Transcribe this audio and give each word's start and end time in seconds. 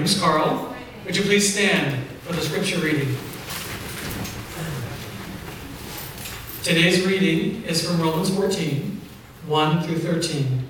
Name 0.00 0.04
is 0.04 0.18
Carl. 0.18 0.76
Would 1.04 1.16
you 1.16 1.22
please 1.24 1.52
stand 1.52 2.06
for 2.22 2.32
the 2.32 2.40
scripture 2.40 2.78
reading? 2.78 3.14
Today's 6.62 7.06
reading 7.06 7.62
is 7.64 7.86
from 7.86 8.00
Romans 8.00 8.34
14, 8.34 9.00
1 9.46 9.82
through 9.82 9.98
13. 9.98 10.68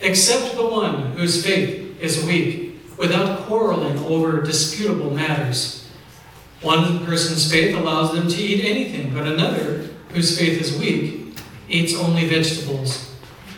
Except 0.00 0.56
the 0.56 0.66
one 0.66 1.12
whose 1.12 1.44
faith 1.44 2.00
is 2.00 2.24
weak, 2.24 2.80
without 2.96 3.40
quarreling 3.40 3.98
over 4.04 4.40
disputable 4.40 5.10
matters. 5.10 5.90
One 6.62 7.04
person's 7.04 7.50
faith 7.50 7.76
allows 7.76 8.12
them 8.12 8.28
to 8.28 8.40
eat 8.40 8.64
anything, 8.64 9.12
but 9.12 9.26
another, 9.26 9.88
whose 10.14 10.38
faith 10.38 10.60
is 10.60 10.78
weak, 10.78 11.36
eats 11.68 11.94
only 11.94 12.26
vegetables. 12.26 13.14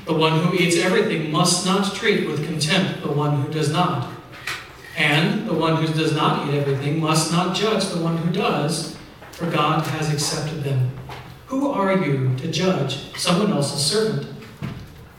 The 0.06 0.14
one 0.14 0.40
who 0.40 0.54
eats 0.54 0.76
everything 0.76 1.30
must 1.30 1.64
not 1.66 1.94
treat 1.94 2.26
with 2.26 2.46
contempt 2.46 3.02
the 3.02 3.12
one 3.12 3.42
who 3.42 3.52
does 3.52 3.70
not. 3.72 4.13
And 4.96 5.48
the 5.48 5.54
one 5.54 5.84
who 5.84 5.92
does 5.92 6.14
not 6.14 6.48
eat 6.48 6.54
everything 6.54 7.00
must 7.00 7.32
not 7.32 7.56
judge 7.56 7.86
the 7.86 8.00
one 8.00 8.16
who 8.16 8.32
does, 8.32 8.96
for 9.32 9.50
God 9.50 9.84
has 9.88 10.12
accepted 10.12 10.62
them. 10.62 10.90
Who 11.46 11.70
are 11.70 11.96
you 11.96 12.36
to 12.36 12.50
judge 12.50 13.16
someone 13.16 13.52
else's 13.52 13.84
servant? 13.84 14.28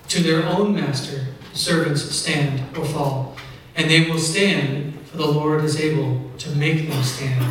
To 0.10 0.24
their 0.24 0.46
own 0.46 0.74
master, 0.74 1.28
servants 1.54 2.04
stand 2.04 2.78
or 2.78 2.86
fall, 2.86 3.36
and 3.76 3.90
they 3.90 4.10
will 4.10 4.20
stand, 4.20 4.98
for 5.06 5.18
the 5.18 5.26
Lord 5.26 5.64
is 5.64 5.80
able 5.80 6.32
to 6.38 6.50
make 6.56 6.88
them 6.88 7.04
stand. 7.04 7.44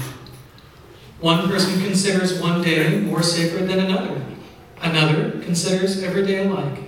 One 1.20 1.48
person 1.48 1.82
considers 1.82 2.40
one 2.40 2.62
day 2.62 3.00
more 3.00 3.22
sacred 3.22 3.68
than 3.68 3.80
another, 3.80 4.22
another 4.80 5.30
considers 5.42 6.02
every 6.02 6.26
day 6.26 6.46
alike. 6.46 6.78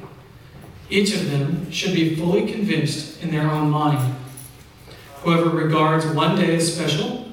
Each 0.89 1.15
of 1.15 1.31
them 1.31 1.71
should 1.71 1.95
be 1.95 2.15
fully 2.15 2.51
convinced 2.51 3.23
in 3.23 3.31
their 3.31 3.51
own 3.51 3.71
mind. 3.71 4.15
Whoever 5.27 5.51
regards 5.51 6.07
one 6.07 6.37
day 6.37 6.55
as 6.55 6.73
special 6.73 7.27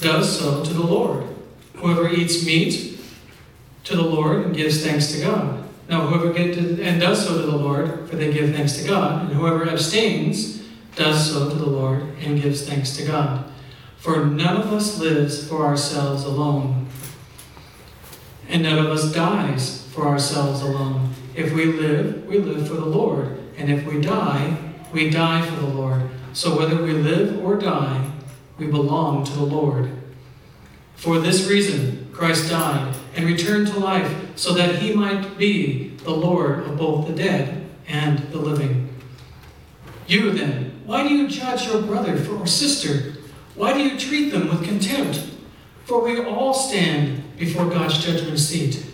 does 0.00 0.40
so 0.40 0.64
to 0.64 0.72
the 0.72 0.82
Lord. 0.82 1.26
Whoever 1.74 2.08
eats 2.08 2.46
meat 2.46 2.98
to 3.84 3.96
the 3.96 4.02
Lord 4.02 4.46
and 4.46 4.56
gives 4.56 4.82
thanks 4.82 5.12
to 5.12 5.20
God. 5.20 5.62
Now, 5.90 6.06
whoever 6.06 6.32
gets 6.32 6.56
and 6.56 6.98
does 6.98 7.26
so 7.26 7.38
to 7.38 7.46
the 7.46 7.54
Lord, 7.54 8.08
for 8.08 8.16
they 8.16 8.32
give 8.32 8.54
thanks 8.54 8.78
to 8.78 8.88
God, 8.88 9.26
and 9.26 9.34
whoever 9.34 9.68
abstains 9.68 10.62
does 10.96 11.30
so 11.30 11.50
to 11.50 11.54
the 11.54 11.66
Lord 11.66 12.00
and 12.24 12.40
gives 12.40 12.66
thanks 12.66 12.96
to 12.96 13.04
God. 13.04 13.44
For 13.98 14.24
none 14.24 14.56
of 14.56 14.72
us 14.72 14.98
lives 14.98 15.46
for 15.46 15.66
ourselves 15.66 16.24
alone, 16.24 16.86
and 18.48 18.62
none 18.62 18.78
of 18.78 18.86
us 18.86 19.12
dies 19.12 19.86
for 19.92 20.08
ourselves 20.08 20.62
alone. 20.62 21.10
If 21.34 21.52
we 21.52 21.66
live, 21.66 22.24
we 22.24 22.38
live 22.38 22.66
for 22.66 22.76
the 22.76 22.86
Lord. 22.86 23.38
And 23.58 23.70
if 23.70 23.84
we 23.84 24.00
die, 24.00 24.56
we 24.94 25.10
die 25.10 25.44
for 25.44 25.56
the 25.56 25.66
Lord. 25.66 26.08
So 26.32 26.56
whether 26.56 26.82
we 26.82 26.92
live 26.92 27.44
or 27.44 27.56
die, 27.56 28.10
we 28.58 28.66
belong 28.66 29.24
to 29.24 29.32
the 29.32 29.44
Lord. 29.44 29.90
For 30.96 31.18
this 31.18 31.48
reason, 31.48 32.08
Christ 32.12 32.50
died 32.50 32.94
and 33.14 33.24
returned 33.24 33.68
to 33.68 33.78
life 33.78 34.12
so 34.36 34.52
that 34.54 34.76
he 34.76 34.92
might 34.92 35.38
be 35.38 35.90
the 36.04 36.10
Lord 36.10 36.60
of 36.60 36.76
both 36.76 37.06
the 37.06 37.14
dead 37.14 37.68
and 37.86 38.18
the 38.30 38.38
living. 38.38 38.88
You 40.06 40.32
then, 40.32 40.80
why 40.84 41.06
do 41.06 41.14
you 41.14 41.28
judge 41.28 41.66
your 41.66 41.82
brother 41.82 42.18
or 42.34 42.46
sister? 42.46 43.14
Why 43.54 43.72
do 43.74 43.80
you 43.80 43.98
treat 43.98 44.30
them 44.30 44.48
with 44.48 44.64
contempt? 44.64 45.28
For 45.84 46.02
we 46.02 46.22
all 46.22 46.54
stand 46.54 47.36
before 47.38 47.66
God's 47.66 48.04
judgment 48.04 48.38
seat. 48.38 48.84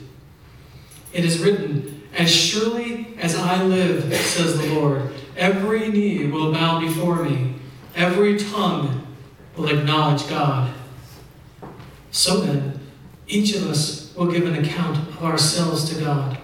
It 1.13 1.25
is 1.25 1.39
written, 1.39 2.03
as 2.15 2.31
surely 2.35 3.15
as 3.19 3.37
I 3.37 3.63
live, 3.63 4.13
says 4.15 4.59
the 4.59 4.75
Lord, 4.75 5.11
every 5.37 5.89
knee 5.89 6.27
will 6.27 6.53
bow 6.53 6.81
before 6.81 7.25
me, 7.25 7.55
every 7.95 8.39
tongue 8.39 9.07
will 9.57 9.69
acknowledge 9.69 10.29
God. 10.29 10.73
So 12.11 12.41
then, 12.41 12.81
each 13.27 13.55
of 13.55 13.67
us 13.67 14.15
will 14.15 14.31
give 14.31 14.47
an 14.47 14.65
account 14.65 14.99
of 14.99 15.25
ourselves 15.25 15.89
to 15.91 16.01
God. 16.01 16.39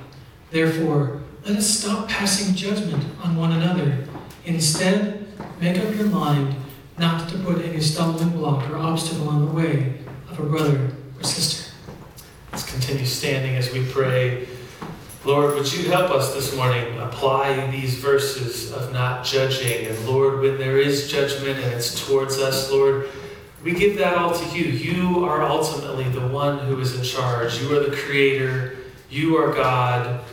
Therefore, 0.50 1.20
let 1.44 1.56
us 1.56 1.78
stop 1.78 2.08
passing 2.08 2.54
judgment 2.54 3.04
on 3.22 3.36
one 3.36 3.52
another. 3.52 4.04
Instead, 4.44 5.26
make 5.60 5.78
up 5.78 5.94
your 5.94 6.06
mind 6.06 6.54
not 6.98 7.28
to 7.30 7.38
put 7.38 7.64
any 7.64 7.80
stumbling 7.80 8.30
block 8.30 8.68
or 8.70 8.76
obstacle 8.76 9.30
in 9.30 9.46
the 9.46 9.52
way 9.52 9.94
of 10.30 10.38
a 10.38 10.42
brother 10.42 10.90
or 11.18 11.24
sister. 11.24 11.72
Let's 12.52 12.70
continue 12.70 13.06
standing 13.06 13.56
as 13.56 13.72
we 13.72 13.86
pray. 13.86 14.46
Lord, 15.22 15.54
would 15.54 15.70
you 15.70 15.90
help 15.90 16.10
us 16.10 16.32
this 16.32 16.56
morning 16.56 16.98
apply 16.98 17.70
these 17.70 17.96
verses 17.96 18.72
of 18.72 18.90
not 18.90 19.22
judging? 19.22 19.86
And 19.86 20.06
Lord, 20.06 20.40
when 20.40 20.56
there 20.56 20.78
is 20.78 21.10
judgment 21.10 21.58
and 21.58 21.74
it's 21.74 22.06
towards 22.06 22.38
us, 22.38 22.70
Lord, 22.72 23.10
we 23.62 23.72
give 23.72 23.98
that 23.98 24.16
all 24.16 24.32
to 24.32 24.58
you. 24.58 24.64
You 24.64 25.26
are 25.26 25.42
ultimately 25.42 26.04
the 26.04 26.26
one 26.26 26.60
who 26.60 26.80
is 26.80 26.96
in 26.96 27.02
charge. 27.02 27.60
You 27.60 27.76
are 27.76 27.84
the 27.84 27.94
creator. 27.94 28.78
You 29.10 29.36
are 29.36 29.52
God. 29.52 30.24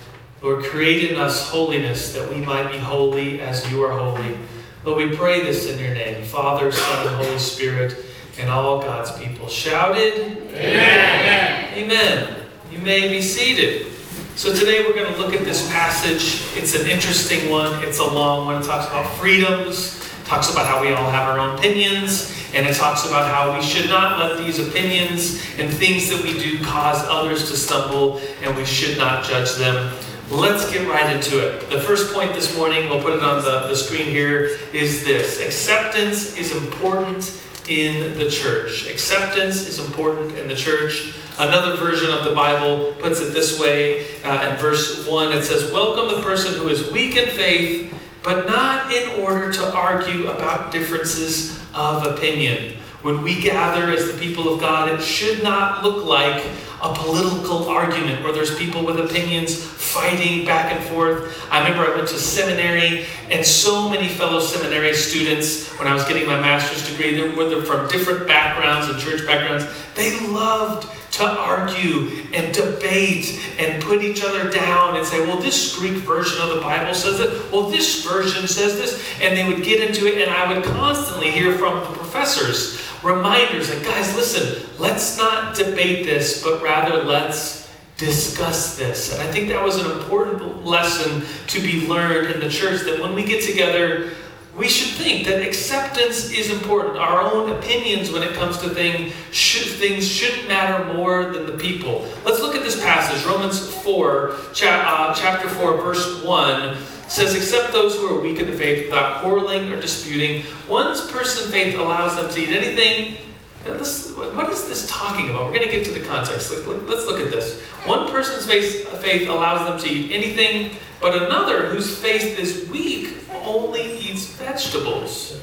Lord, 0.41 0.63
create 0.63 1.11
in 1.11 1.17
us 1.17 1.49
holiness 1.49 2.13
that 2.13 2.29
we 2.29 2.37
might 2.37 2.71
be 2.71 2.77
holy 2.77 3.41
as 3.41 3.69
you 3.69 3.83
are 3.83 3.91
holy. 3.91 4.37
Lord, 4.85 5.09
we 5.09 5.17
pray 5.17 5.41
this 5.41 5.69
in 5.69 5.77
your 5.79 5.93
name, 5.93 6.23
Father, 6.23 6.71
Son, 6.71 7.07
and 7.07 7.15
Holy 7.17 7.39
Spirit, 7.39 8.05
and 8.39 8.49
all 8.49 8.81
God's 8.81 9.11
people. 9.19 9.49
Shouted? 9.49 10.37
Amen. 10.53 11.73
Amen. 11.73 12.35
You 12.71 12.77
may 12.79 13.09
be 13.09 13.21
seated. 13.21 13.96
So 14.37 14.53
today 14.53 14.85
we're 14.85 14.93
going 14.93 15.11
to 15.11 15.19
look 15.19 15.33
at 15.33 15.43
this 15.43 15.67
passage. 15.71 16.43
It's 16.55 16.75
an 16.75 16.87
interesting 16.87 17.49
one. 17.49 17.83
It's 17.83 17.97
a 17.97 18.05
long 18.05 18.45
one. 18.45 18.61
It 18.61 18.65
talks 18.65 18.85
about 18.85 19.11
freedoms, 19.17 19.99
talks 20.25 20.51
about 20.51 20.67
how 20.67 20.79
we 20.79 20.89
all 20.89 21.09
have 21.09 21.27
our 21.27 21.39
own 21.39 21.57
opinions, 21.57 22.31
and 22.53 22.67
it 22.67 22.75
talks 22.75 23.03
about 23.07 23.31
how 23.33 23.57
we 23.57 23.65
should 23.65 23.89
not 23.89 24.19
let 24.19 24.37
these 24.37 24.59
opinions 24.59 25.43
and 25.57 25.73
things 25.73 26.07
that 26.11 26.21
we 26.21 26.37
do 26.37 26.63
cause 26.63 27.03
others 27.07 27.49
to 27.49 27.57
stumble, 27.57 28.21
and 28.43 28.55
we 28.55 28.63
should 28.63 28.95
not 28.99 29.25
judge 29.25 29.55
them. 29.55 29.91
Let's 30.29 30.71
get 30.71 30.87
right 30.87 31.15
into 31.15 31.39
it. 31.39 31.71
The 31.71 31.81
first 31.81 32.13
point 32.13 32.35
this 32.35 32.55
morning, 32.55 32.91
we'll 32.91 33.01
put 33.01 33.13
it 33.13 33.23
on 33.23 33.43
the, 33.43 33.61
the 33.67 33.75
screen 33.75 34.05
here, 34.05 34.59
is 34.71 35.03
this 35.03 35.41
acceptance 35.43 36.37
is 36.37 36.55
important 36.55 37.41
in 37.67 38.15
the 38.19 38.29
church. 38.29 38.87
Acceptance 38.87 39.67
is 39.67 39.79
important 39.79 40.37
in 40.37 40.47
the 40.47 40.55
church. 40.55 41.15
Another 41.39 41.75
version 41.77 42.09
of 42.09 42.23
the 42.23 42.33
Bible 42.33 42.93
puts 42.93 43.19
it 43.21 43.31
this 43.31 43.59
way 43.59 44.07
uh, 44.23 44.49
in 44.49 44.57
verse 44.57 45.07
1 45.07 45.33
it 45.33 45.43
says, 45.43 45.71
Welcome 45.71 46.15
the 46.15 46.23
person 46.23 46.59
who 46.59 46.67
is 46.67 46.91
weak 46.91 47.15
in 47.15 47.29
faith, 47.29 47.93
but 48.23 48.47
not 48.47 48.91
in 48.91 49.21
order 49.21 49.53
to 49.53 49.71
argue 49.71 50.29
about 50.29 50.71
differences 50.71 51.61
of 51.75 52.07
opinion. 52.07 52.73
When 53.03 53.21
we 53.21 53.39
gather 53.39 53.91
as 53.91 54.11
the 54.11 54.19
people 54.19 54.51
of 54.51 54.59
God, 54.59 54.89
it 54.89 54.99
should 54.99 55.43
not 55.43 55.83
look 55.83 56.07
like 56.07 56.43
a 56.81 56.95
political 56.95 57.69
argument 57.69 58.23
where 58.23 58.33
there's 58.33 58.57
people 58.57 58.83
with 58.83 58.99
opinions 58.99 59.55
fighting 59.63 60.43
back 60.43 60.73
and 60.73 60.83
forth. 60.85 61.47
I 61.51 61.59
remember 61.59 61.91
I 61.91 61.95
went 61.95 62.07
to 62.09 62.17
seminary, 62.17 63.05
and 63.29 63.45
so 63.45 63.87
many 63.87 64.07
fellow 64.07 64.39
seminary 64.39 64.95
students, 64.95 65.69
when 65.77 65.87
I 65.87 65.93
was 65.93 66.03
getting 66.07 66.25
my 66.25 66.39
master's 66.41 66.89
degree, 66.89 67.13
they 67.13 67.29
were 67.29 67.61
from 67.61 67.87
different 67.89 68.27
backgrounds 68.27 68.89
and 68.89 68.99
church 68.99 69.25
backgrounds. 69.27 69.65
They 69.93 70.19
loved 70.27 70.89
to 71.17 71.25
argue 71.25 72.25
and 72.33 72.53
debate 72.53 73.39
and 73.59 73.83
put 73.83 74.03
each 74.03 74.23
other 74.23 74.49
down 74.49 74.97
and 74.97 75.05
say, 75.05 75.19
well, 75.21 75.37
this 75.37 75.77
Greek 75.77 75.95
version 75.95 76.41
of 76.41 76.55
the 76.55 76.61
Bible 76.61 76.93
says 76.93 77.19
it. 77.19 77.51
Well, 77.51 77.69
this 77.69 78.05
version 78.05 78.47
says 78.47 78.75
this. 78.75 79.03
And 79.21 79.35
they 79.35 79.47
would 79.47 79.63
get 79.63 79.87
into 79.87 80.07
it, 80.07 80.21
and 80.21 80.31
I 80.31 80.53
would 80.53 80.63
constantly 80.63 81.31
hear 81.31 81.57
from 81.57 81.79
the 81.79 81.85
professors 81.97 82.83
reminders 83.03 83.69
like, 83.69 83.83
guys, 83.83 84.15
listen, 84.15 84.67
let's 84.79 85.17
not 85.17 85.55
debate 85.55 86.05
this, 86.05 86.43
but 86.43 86.61
rather 86.61 87.03
let's 87.03 87.71
discuss 87.97 88.77
this. 88.77 89.13
And 89.13 89.21
I 89.21 89.31
think 89.31 89.49
that 89.49 89.63
was 89.63 89.83
an 89.83 89.99
important 89.99 90.65
lesson 90.65 91.23
to 91.47 91.59
be 91.59 91.87
learned 91.87 92.31
in 92.31 92.39
the 92.39 92.49
church 92.49 92.81
that 92.83 92.99
when 93.01 93.15
we 93.15 93.23
get 93.23 93.43
together, 93.43 94.11
we 94.57 94.67
should 94.67 94.95
think 94.95 95.27
that 95.27 95.43
acceptance 95.43 96.31
is 96.31 96.49
important. 96.49 96.97
Our 96.97 97.21
own 97.21 97.51
opinions 97.51 98.11
when 98.11 98.23
it 98.23 98.33
comes 98.33 98.57
to 98.59 98.69
things, 98.69 99.13
should, 99.31 99.67
things 99.77 100.07
shouldn't 100.07 100.47
matter 100.47 100.93
more 100.95 101.25
than 101.25 101.45
the 101.45 101.57
people. 101.57 102.07
Let's 102.25 102.41
look 102.41 102.55
at 102.55 102.63
this 102.63 102.81
passage, 102.81 103.23
Romans 103.25 103.71
4, 103.83 104.35
cha- 104.53 105.11
uh, 105.11 105.13
chapter 105.13 105.47
4, 105.47 105.77
verse 105.77 106.23
1 106.23 106.77
says, 107.07 107.35
Except 107.35 107.71
those 107.71 107.95
who 107.95 108.17
are 108.17 108.19
weak 108.19 108.39
in 108.39 108.49
the 108.49 108.57
faith 108.57 108.87
without 108.87 109.21
quarreling 109.21 109.71
or 109.71 109.79
disputing, 109.79 110.43
one's 110.67 111.01
person 111.11 111.51
faith 111.51 111.77
allows 111.77 112.15
them 112.15 112.29
to 112.31 112.41
eat 112.41 112.49
anything. 112.49 113.17
This, 113.63 114.15
what 114.15 114.49
is 114.49 114.67
this 114.67 114.89
talking 114.89 115.29
about? 115.29 115.45
We're 115.45 115.59
going 115.59 115.69
to 115.69 115.71
get 115.71 115.85
to 115.85 115.91
the 115.91 116.05
context. 116.05 116.51
Let's 116.51 117.05
look 117.05 117.19
at 117.19 117.31
this. 117.31 117.61
One 117.85 118.09
person's 118.09 118.45
faith, 118.45 119.29
allows 119.29 119.67
them 119.67 119.79
to 119.87 119.93
eat 119.93 120.11
anything, 120.11 120.77
but 120.99 121.21
another 121.21 121.67
whose 121.67 121.97
faith 121.97 122.39
is 122.39 122.67
weak 122.69 123.17
only 123.47 123.96
vegetables. 124.37 125.39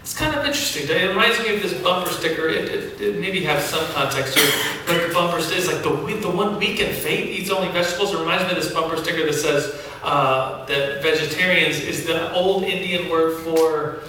It's 0.00 0.16
kind 0.16 0.34
of 0.34 0.44
interesting. 0.44 0.88
It 0.88 1.08
reminds 1.08 1.38
me 1.40 1.54
of 1.54 1.62
this 1.62 1.74
bumper 1.82 2.10
sticker. 2.10 2.48
It, 2.48 2.68
it, 2.68 3.00
it 3.00 3.20
maybe 3.20 3.44
has 3.44 3.64
some 3.64 3.84
context 3.92 4.38
here, 4.38 4.50
but 4.86 5.06
the 5.06 5.12
bumper 5.12 5.40
sticker 5.40 5.58
is 5.58 5.66
like 5.66 5.82
the, 5.82 5.90
the 6.22 6.30
one 6.30 6.58
weak 6.58 6.80
in 6.80 6.94
faith 6.94 7.28
eats 7.28 7.50
only 7.50 7.70
vegetables. 7.72 8.14
It 8.14 8.18
reminds 8.18 8.44
me 8.44 8.56
of 8.56 8.62
this 8.62 8.72
bumper 8.72 8.96
sticker 8.96 9.26
that 9.26 9.34
says 9.34 9.84
uh, 10.02 10.64
that 10.64 11.02
vegetarians 11.02 11.80
is 11.80 12.06
the 12.06 12.32
old 12.32 12.62
Indian 12.62 13.10
word 13.10 13.42
for 13.42 14.00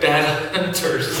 bad 0.00 0.54
hunters. 0.54 1.18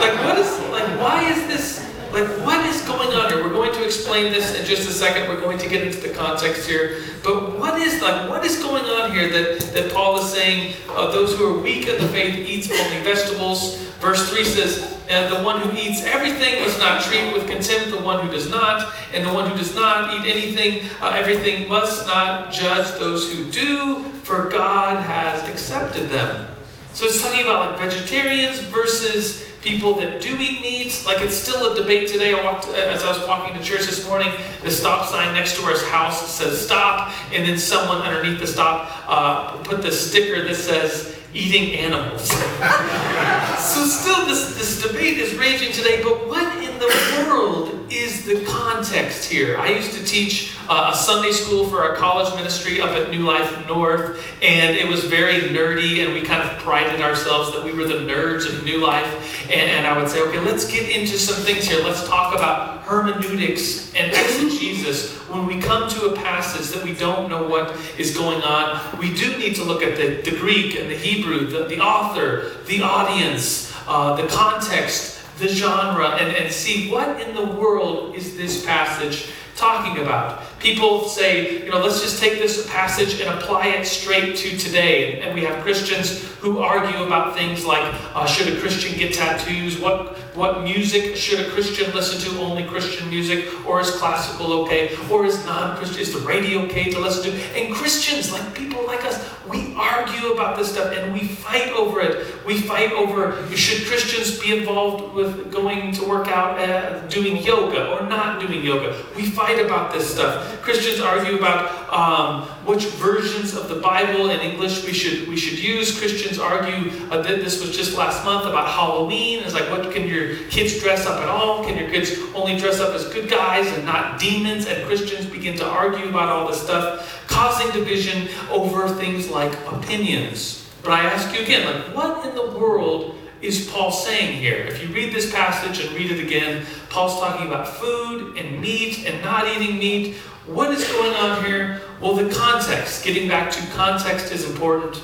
like, 0.00 0.24
what 0.24 0.38
is, 0.38 0.58
like, 0.70 1.00
why 1.00 1.30
is 1.30 1.46
this, 1.46 1.78
like, 2.16 2.46
what 2.46 2.64
is 2.64 2.80
going 2.82 3.12
on 3.12 3.30
here? 3.30 3.42
We're 3.44 3.52
going 3.52 3.74
to 3.74 3.84
explain 3.84 4.32
this 4.32 4.58
in 4.58 4.64
just 4.64 4.88
a 4.88 4.92
second. 4.92 5.28
We're 5.28 5.40
going 5.40 5.58
to 5.58 5.68
get 5.68 5.86
into 5.86 6.00
the 6.00 6.14
context 6.14 6.66
here. 6.66 7.02
But 7.22 7.58
what 7.58 7.78
is, 7.80 8.00
like, 8.00 8.28
what 8.28 8.44
is 8.44 8.58
going 8.62 8.84
on 8.84 9.12
here 9.12 9.28
that, 9.28 9.60
that 9.74 9.92
Paul 9.92 10.18
is 10.20 10.32
saying, 10.32 10.76
uh, 10.88 11.10
those 11.12 11.36
who 11.36 11.54
are 11.54 11.60
weak 11.60 11.86
in 11.88 12.00
the 12.00 12.08
faith 12.08 12.38
eats 12.38 12.70
only 12.70 13.02
vegetables? 13.02 13.76
Verse 14.00 14.30
3 14.30 14.44
says, 14.44 14.98
and 15.10 15.30
the 15.32 15.42
one 15.42 15.60
who 15.60 15.76
eats 15.76 16.04
everything 16.04 16.62
must 16.62 16.78
not 16.78 17.02
treat 17.02 17.32
with 17.34 17.46
contempt 17.48 17.90
the 17.90 18.00
one 18.00 18.24
who 18.24 18.32
does 18.32 18.50
not, 18.50 18.94
and 19.12 19.24
the 19.24 19.32
one 19.32 19.48
who 19.50 19.56
does 19.56 19.74
not 19.74 20.14
eat 20.14 20.30
anything, 20.30 20.88
uh, 21.02 21.10
everything 21.14 21.68
must 21.68 22.06
not 22.06 22.50
judge 22.50 22.90
those 22.98 23.30
who 23.32 23.50
do, 23.50 24.02
for 24.24 24.48
God 24.48 25.02
has 25.04 25.46
accepted 25.48 26.08
them. 26.08 26.48
So 26.92 27.04
it's 27.04 27.22
talking 27.22 27.42
about 27.42 27.78
like 27.78 27.90
vegetarians 27.90 28.58
versus 28.60 29.45
people 29.62 29.94
that 29.94 30.20
do 30.20 30.36
eat 30.38 30.60
meat. 30.60 31.02
Like 31.06 31.20
it's 31.20 31.36
still 31.36 31.72
a 31.72 31.76
debate 31.76 32.08
today. 32.08 32.38
I 32.38 32.44
walked 32.44 32.68
as 32.68 33.02
I 33.02 33.08
was 33.08 33.26
walking 33.26 33.56
to 33.56 33.62
church 33.62 33.86
this 33.86 34.06
morning. 34.08 34.32
The 34.62 34.70
stop 34.70 35.08
sign 35.08 35.34
next 35.34 35.56
to 35.56 35.62
our 35.62 35.78
house 35.90 36.30
says 36.30 36.64
stop, 36.64 37.12
and 37.32 37.46
then 37.46 37.58
someone 37.58 37.98
underneath 37.98 38.40
the 38.40 38.46
stop 38.46 38.90
uh, 39.08 39.56
put 39.64 39.82
the 39.82 39.92
sticker 39.92 40.42
that 40.46 40.54
says 40.54 41.16
eating 41.34 41.74
animals. 41.74 42.28
so 42.30 43.84
still 43.84 44.24
this, 44.26 44.56
this 44.56 44.82
debate 44.82 45.18
is 45.18 45.34
raging 45.34 45.72
today, 45.72 46.02
but 46.02 46.26
what 46.28 46.56
in 46.62 46.78
the 46.78 47.26
world 47.28 47.75
is 47.90 48.24
the 48.24 48.44
context 48.44 49.30
here? 49.30 49.56
I 49.58 49.68
used 49.68 49.92
to 49.92 50.04
teach 50.04 50.56
uh, 50.68 50.90
a 50.92 50.96
Sunday 50.96 51.32
school 51.32 51.68
for 51.68 51.82
our 51.82 51.94
college 51.96 52.34
ministry 52.34 52.80
up 52.80 52.90
at 52.90 53.10
New 53.10 53.22
Life 53.22 53.66
North, 53.68 54.24
and 54.42 54.76
it 54.76 54.88
was 54.88 55.04
very 55.04 55.40
nerdy, 55.54 56.04
and 56.04 56.12
we 56.12 56.22
kind 56.22 56.42
of 56.42 56.58
prided 56.58 57.00
ourselves 57.00 57.52
that 57.52 57.64
we 57.64 57.72
were 57.72 57.86
the 57.86 57.94
nerds 57.94 58.46
of 58.46 58.64
New 58.64 58.78
Life. 58.78 59.50
And, 59.50 59.70
and 59.70 59.86
I 59.86 59.96
would 59.96 60.08
say, 60.08 60.20
okay, 60.22 60.40
let's 60.40 60.70
get 60.70 60.88
into 60.88 61.18
some 61.18 61.42
things 61.44 61.64
here. 61.64 61.82
Let's 61.84 62.06
talk 62.08 62.34
about 62.34 62.82
hermeneutics 62.82 63.94
and 63.94 64.12
exegesis 64.12 65.16
when 65.28 65.46
we 65.46 65.60
come 65.60 65.88
to 65.90 66.06
a 66.06 66.16
passage 66.16 66.74
that 66.74 66.84
we 66.84 66.94
don't 66.94 67.28
know 67.28 67.48
what 67.48 67.76
is 67.98 68.16
going 68.16 68.42
on. 68.42 68.98
We 68.98 69.14
do 69.14 69.36
need 69.38 69.54
to 69.56 69.64
look 69.64 69.82
at 69.82 69.96
the, 69.96 70.28
the 70.28 70.36
Greek 70.36 70.76
and 70.76 70.90
the 70.90 70.96
Hebrew, 70.96 71.46
the, 71.46 71.64
the 71.64 71.80
author, 71.80 72.52
the 72.66 72.82
audience, 72.82 73.72
uh, 73.86 74.16
the 74.16 74.26
context, 74.28 75.15
the 75.38 75.48
genre, 75.48 76.10
and, 76.10 76.36
and 76.36 76.52
see 76.52 76.90
what 76.90 77.20
in 77.20 77.34
the 77.34 77.44
world 77.44 78.14
is 78.14 78.36
this 78.36 78.64
passage 78.64 79.30
talking 79.56 80.02
about. 80.02 80.42
People 80.58 81.08
say, 81.08 81.64
you 81.64 81.70
know, 81.70 81.78
let's 81.78 82.00
just 82.02 82.20
take 82.20 82.38
this 82.38 82.68
passage 82.70 83.20
and 83.20 83.38
apply 83.38 83.68
it 83.68 83.86
straight 83.86 84.36
to 84.36 84.56
today. 84.56 85.20
And 85.20 85.34
we 85.34 85.42
have 85.44 85.62
Christians 85.62 86.22
who 86.36 86.58
argue 86.58 87.04
about 87.04 87.34
things 87.34 87.64
like 87.64 87.82
uh, 88.14 88.26
should 88.26 88.54
a 88.54 88.60
Christian 88.60 88.98
get 88.98 89.14
tattoos? 89.14 89.78
What, 89.78 90.18
what 90.36 90.62
music 90.62 91.16
should 91.16 91.40
a 91.40 91.50
Christian 91.50 91.92
listen 91.94 92.20
to? 92.20 92.40
Only 92.40 92.64
Christian 92.64 93.08
music? 93.08 93.66
Or 93.66 93.80
is 93.80 93.90
classical 93.92 94.52
okay? 94.64 94.94
Or 95.10 95.24
is 95.24 95.44
non 95.46 95.76
Christian? 95.78 96.00
Is 96.02 96.12
the 96.12 96.20
radio 96.20 96.60
okay 96.66 96.90
to 96.90 97.00
listen 97.00 97.32
to? 97.32 97.58
And 97.58 97.74
Christians, 97.74 98.30
like 98.30 98.54
people 98.54 98.86
like 98.86 99.04
us, 99.04 99.16
we 99.48 99.74
argue 99.74 100.32
about 100.32 100.56
this 100.56 100.72
stuff 100.72 100.94
and 100.96 101.12
we 101.12 101.20
fight 101.20 101.72
over 101.72 102.00
it. 102.00 102.44
We 102.44 102.60
fight 102.60 102.92
over 102.92 103.46
should 103.56 103.86
Christians 103.86 104.38
be 104.38 104.58
involved 104.58 105.14
with 105.14 105.50
going 105.50 105.92
to 105.92 106.04
work 106.04 106.28
out, 106.28 106.58
uh, 106.58 107.00
doing 107.06 107.42
yoga 107.42 107.90
or 107.92 108.06
not 108.06 108.40
doing 108.40 108.62
yoga? 108.62 108.94
We 109.16 109.26
fight 109.26 109.64
about 109.64 109.92
this 109.92 110.12
stuff. 110.12 110.60
Christians 110.62 111.00
argue 111.00 111.38
about 111.38 111.92
um, 111.92 112.48
which 112.66 112.86
versions 112.86 113.54
of 113.54 113.68
the 113.68 113.76
Bible 113.76 114.30
in 114.30 114.40
English 114.40 114.84
we 114.84 114.92
should 114.92 115.28
we 115.28 115.36
should 115.36 115.58
use. 115.58 115.98
Christians 115.98 116.38
argue 116.38 116.90
uh, 117.10 117.22
that 117.22 117.40
this 117.40 117.60
was 117.60 117.74
just 117.74 117.96
last 117.96 118.24
month 118.24 118.44
about 118.46 118.68
Halloween. 118.68 119.42
It's 119.44 119.54
like, 119.54 119.70
what 119.70 119.92
can 119.92 120.08
your 120.08 120.36
kids 120.48 120.80
dress 120.80 121.06
up 121.06 121.22
at 121.22 121.28
all? 121.28 121.64
Can 121.64 121.78
your 121.78 121.88
kids 121.88 122.12
only 122.34 122.56
dress 122.58 122.80
up 122.80 122.94
as 122.94 123.08
good 123.08 123.30
guys 123.30 123.66
and 123.76 123.86
not 123.86 124.20
demons? 124.20 124.66
And 124.66 124.84
Christians 124.86 125.26
begin 125.26 125.56
to 125.58 125.64
argue 125.64 126.08
about 126.08 126.28
all 126.28 126.48
this 126.48 126.60
stuff, 126.60 127.24
causing 127.28 127.70
division 127.72 128.28
over 128.50 128.88
things 128.88 129.30
like 129.30 129.52
opinions. 129.70 130.68
But 130.82 130.92
I 130.92 131.04
ask 131.04 131.34
you 131.36 131.42
again, 131.42 131.66
like, 131.66 131.94
what 131.96 132.26
in 132.26 132.34
the 132.34 132.58
world 132.58 133.18
is 133.42 133.68
Paul 133.68 133.90
saying 133.92 134.38
here? 134.38 134.58
If 134.58 134.82
you 134.82 134.92
read 134.94 135.12
this 135.12 135.32
passage 135.32 135.84
and 135.84 135.94
read 135.96 136.10
it 136.10 136.24
again, 136.24 136.64
Paul's 136.90 137.18
talking 137.20 137.46
about 137.46 137.68
food 137.68 138.36
and 138.36 138.60
meat 138.60 139.04
and 139.06 139.22
not 139.22 139.46
eating 139.46 139.78
meat. 139.78 140.16
What 140.46 140.70
is 140.70 140.86
going 140.86 141.12
on 141.14 141.44
here? 141.44 141.80
Well, 142.00 142.14
the 142.14 142.32
context, 142.32 143.04
getting 143.04 143.28
back 143.28 143.50
to 143.50 143.66
context 143.72 144.30
is 144.30 144.48
important. 144.48 145.02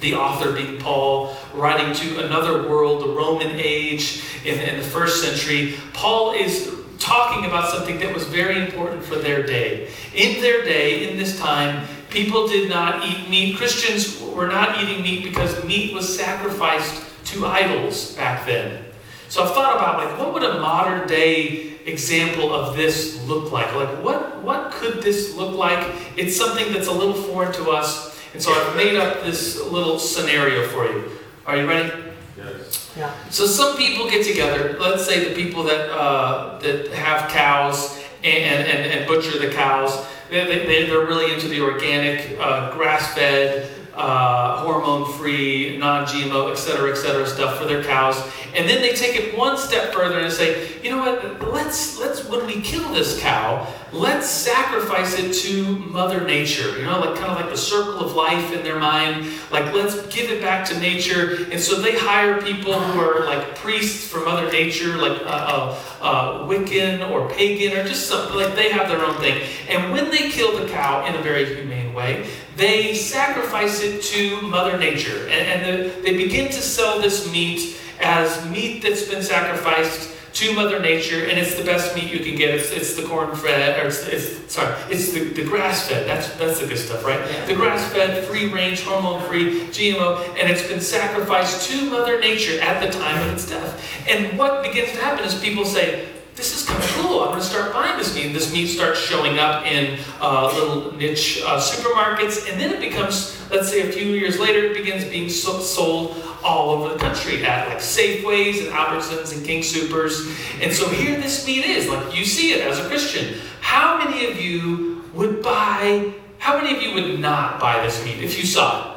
The 0.00 0.16
author 0.16 0.50
being 0.50 0.78
Paul, 0.78 1.36
writing 1.54 1.94
to 1.94 2.26
another 2.26 2.68
world, 2.68 3.04
the 3.04 3.12
Roman 3.12 3.52
age 3.52 4.24
in, 4.44 4.58
in 4.58 4.78
the 4.78 4.82
first 4.82 5.22
century. 5.22 5.74
Paul 5.92 6.32
is 6.32 6.74
talking 6.98 7.44
about 7.44 7.70
something 7.70 8.00
that 8.00 8.12
was 8.12 8.24
very 8.24 8.60
important 8.60 9.04
for 9.04 9.14
their 9.14 9.46
day. 9.46 9.88
In 10.14 10.40
their 10.42 10.64
day, 10.64 11.10
in 11.10 11.16
this 11.16 11.38
time, 11.38 11.86
people 12.10 12.48
did 12.48 12.68
not 12.68 13.06
eat 13.06 13.30
meat. 13.30 13.56
Christians 13.56 14.20
were 14.20 14.48
not 14.48 14.82
eating 14.82 15.00
meat 15.00 15.22
because 15.22 15.64
meat 15.64 15.94
was 15.94 16.16
sacrificed 16.16 17.04
to 17.26 17.46
idols 17.46 18.16
back 18.16 18.44
then. 18.44 18.84
So 19.28 19.44
I've 19.44 19.54
thought 19.54 19.76
about 19.76 20.04
like 20.04 20.18
what 20.18 20.34
would 20.34 20.42
a 20.42 20.60
modern 20.60 21.06
day 21.06 21.75
example 21.86 22.54
of 22.54 22.76
this 22.76 23.22
look 23.26 23.52
like? 23.52 23.74
Like 23.74 24.02
what 24.02 24.42
what 24.42 24.72
could 24.72 25.02
this 25.02 25.34
look 25.34 25.54
like? 25.54 25.94
It's 26.16 26.36
something 26.36 26.72
that's 26.72 26.88
a 26.88 26.92
little 26.92 27.14
foreign 27.14 27.52
to 27.54 27.70
us, 27.70 28.18
and 28.34 28.42
so 28.42 28.52
I've 28.52 28.76
made 28.76 28.96
up 28.96 29.22
this 29.22 29.60
little 29.62 29.98
scenario 29.98 30.66
for 30.68 30.84
you. 30.86 31.10
Are 31.46 31.56
you 31.56 31.68
ready? 31.68 31.92
Yes. 32.36 32.92
Yeah. 32.96 33.14
So 33.30 33.46
some 33.46 33.76
people 33.76 34.10
get 34.10 34.26
together. 34.26 34.76
Let's 34.78 35.04
say 35.06 35.28
the 35.28 35.34
people 35.34 35.62
that 35.64 35.90
uh, 35.90 36.58
that 36.58 36.88
have 36.92 37.30
cows 37.30 38.02
and, 38.24 38.66
and, 38.66 38.92
and 38.92 39.06
butcher 39.06 39.38
the 39.38 39.52
cows. 39.52 40.06
They, 40.28 40.44
they, 40.44 40.86
they're 40.86 41.06
really 41.06 41.32
into 41.32 41.46
the 41.46 41.60
organic, 41.60 42.36
uh, 42.40 42.72
grass-fed, 42.72 43.70
uh, 43.96 44.62
hormone-free, 44.62 45.78
non-GMO, 45.78 46.50
et 46.50 46.56
cetera, 46.56 46.90
et 46.90 46.96
cetera 46.96 47.26
stuff 47.26 47.58
for 47.58 47.64
their 47.64 47.82
cows. 47.82 48.16
And 48.54 48.68
then 48.68 48.80
they 48.80 48.94
take 48.94 49.16
it 49.16 49.36
one 49.36 49.58
step 49.58 49.92
further 49.92 50.18
and 50.18 50.32
say, 50.32 50.80
you 50.82 50.90
know 50.90 50.98
what? 50.98 51.42
Let's 51.52 51.98
let's 51.98 52.26
when 52.28 52.46
we 52.46 52.62
kill 52.62 52.88
this 52.94 53.20
cow, 53.20 53.66
let's 53.92 54.28
sacrifice 54.28 55.18
it 55.18 55.34
to 55.44 55.76
Mother 55.76 56.24
Nature. 56.24 56.78
You 56.78 56.84
know, 56.84 57.00
like 57.00 57.18
kind 57.18 57.30
of 57.30 57.36
like 57.36 57.50
the 57.50 57.56
circle 57.56 58.00
of 58.00 58.14
life 58.14 58.52
in 58.52 58.62
their 58.62 58.78
mind. 58.78 59.26
Like 59.50 59.74
let's 59.74 60.06
give 60.06 60.30
it 60.30 60.40
back 60.40 60.66
to 60.68 60.80
nature. 60.80 61.46
And 61.50 61.60
so 61.60 61.80
they 61.80 61.98
hire 61.98 62.40
people 62.40 62.80
who 62.80 63.00
are 63.00 63.26
like 63.26 63.56
priests 63.56 64.08
for 64.08 64.24
Mother 64.24 64.50
Nature, 64.50 64.96
like 64.96 65.20
uh, 65.22 65.24
uh, 65.24 65.78
uh, 66.00 66.38
Wiccan 66.46 67.10
or 67.10 67.28
pagan 67.30 67.76
or 67.76 67.84
just 67.86 68.08
something 68.08 68.36
like 68.36 68.54
they 68.54 68.70
have 68.70 68.88
their 68.88 69.04
own 69.04 69.16
thing. 69.16 69.46
And 69.68 69.92
when 69.92 70.10
they 70.10 70.30
kill 70.30 70.58
the 70.58 70.66
cow 70.68 71.04
in 71.06 71.14
a 71.14 71.22
very 71.22 71.44
humane 71.54 71.85
way, 71.96 72.28
they 72.56 72.94
sacrifice 72.94 73.82
it 73.82 74.02
to 74.02 74.40
Mother 74.42 74.78
Nature, 74.78 75.26
and, 75.28 75.64
and 75.64 75.90
the, 75.90 76.00
they 76.02 76.16
begin 76.16 76.46
to 76.46 76.60
sell 76.60 77.00
this 77.00 77.30
meat 77.32 77.80
as 78.00 78.46
meat 78.50 78.82
that's 78.82 79.08
been 79.08 79.22
sacrificed 79.22 80.12
to 80.34 80.52
Mother 80.54 80.78
Nature, 80.78 81.24
and 81.24 81.38
it's 81.38 81.54
the 81.54 81.64
best 81.64 81.94
meat 81.94 82.12
you 82.12 82.20
can 82.20 82.36
get. 82.36 82.54
It's, 82.54 82.70
it's 82.70 82.94
the 82.94 83.04
corn 83.04 83.34
fed, 83.34 83.82
or 83.82 83.88
it's, 83.88 84.06
it's 84.06 84.52
sorry, 84.52 84.74
it's 84.90 85.10
the, 85.12 85.30
the 85.30 85.42
grass 85.42 85.88
fed. 85.88 86.06
That's 86.06 86.28
that's 86.34 86.60
the 86.60 86.66
good 86.66 86.76
stuff, 86.76 87.06
right? 87.06 87.46
The 87.46 87.54
grass 87.54 87.90
fed, 87.90 88.22
free 88.26 88.52
range, 88.52 88.82
hormone 88.82 89.22
free, 89.22 89.62
GMO, 89.68 90.28
and 90.38 90.50
it's 90.50 90.68
been 90.68 90.82
sacrificed 90.82 91.70
to 91.70 91.88
Mother 91.88 92.20
Nature 92.20 92.60
at 92.60 92.84
the 92.84 92.92
time 92.92 93.26
of 93.26 93.32
its 93.32 93.48
death. 93.48 93.82
And 94.06 94.38
what 94.38 94.62
begins 94.62 94.90
to 94.92 94.98
happen 94.98 95.24
is 95.24 95.40
people 95.40 95.64
say, 95.64 96.06
this 96.36 96.54
is 96.54 96.68
kind 96.68 96.82
of 96.82 96.88
cool. 96.90 97.20
I'm 97.20 97.30
going 97.30 97.40
to 97.40 97.46
start 97.46 97.72
buying 97.72 97.96
this 97.96 98.14
meat. 98.14 98.32
This 98.34 98.52
meat 98.52 98.66
starts 98.66 99.00
showing 99.00 99.38
up 99.38 99.64
in 99.64 99.98
uh, 100.20 100.52
little 100.52 100.92
niche 100.94 101.42
uh, 101.44 101.58
supermarkets, 101.58 102.50
and 102.50 102.60
then 102.60 102.74
it 102.74 102.80
becomes, 102.80 103.34
let's 103.50 103.70
say, 103.70 103.88
a 103.88 103.92
few 103.92 104.04
years 104.04 104.38
later, 104.38 104.66
it 104.66 104.76
begins 104.76 105.04
being 105.06 105.30
so- 105.30 105.60
sold 105.60 106.22
all 106.44 106.70
over 106.70 106.92
the 106.92 106.98
country 106.98 107.44
at 107.44 107.68
like 107.68 107.78
Safeways 107.78 108.60
and 108.60 108.68
Albertsons 108.68 109.34
and 109.34 109.44
King 109.44 109.62
Soopers. 109.62 110.28
And 110.62 110.72
so 110.72 110.88
here 110.90 111.18
this 111.18 111.46
meat 111.46 111.64
is, 111.64 111.88
like 111.88 112.16
you 112.16 112.24
see 112.24 112.52
it 112.52 112.60
as 112.66 112.78
a 112.78 112.86
Christian. 112.86 113.40
How 113.62 113.98
many 113.98 114.26
of 114.30 114.40
you 114.40 115.04
would 115.14 115.42
buy? 115.42 116.12
How 116.38 116.60
many 116.60 116.76
of 116.76 116.82
you 116.82 116.92
would 116.94 117.18
not 117.18 117.58
buy 117.58 117.82
this 117.82 118.04
meat 118.04 118.22
if 118.22 118.38
you 118.38 118.44
saw 118.44 118.92
it? 118.92 118.96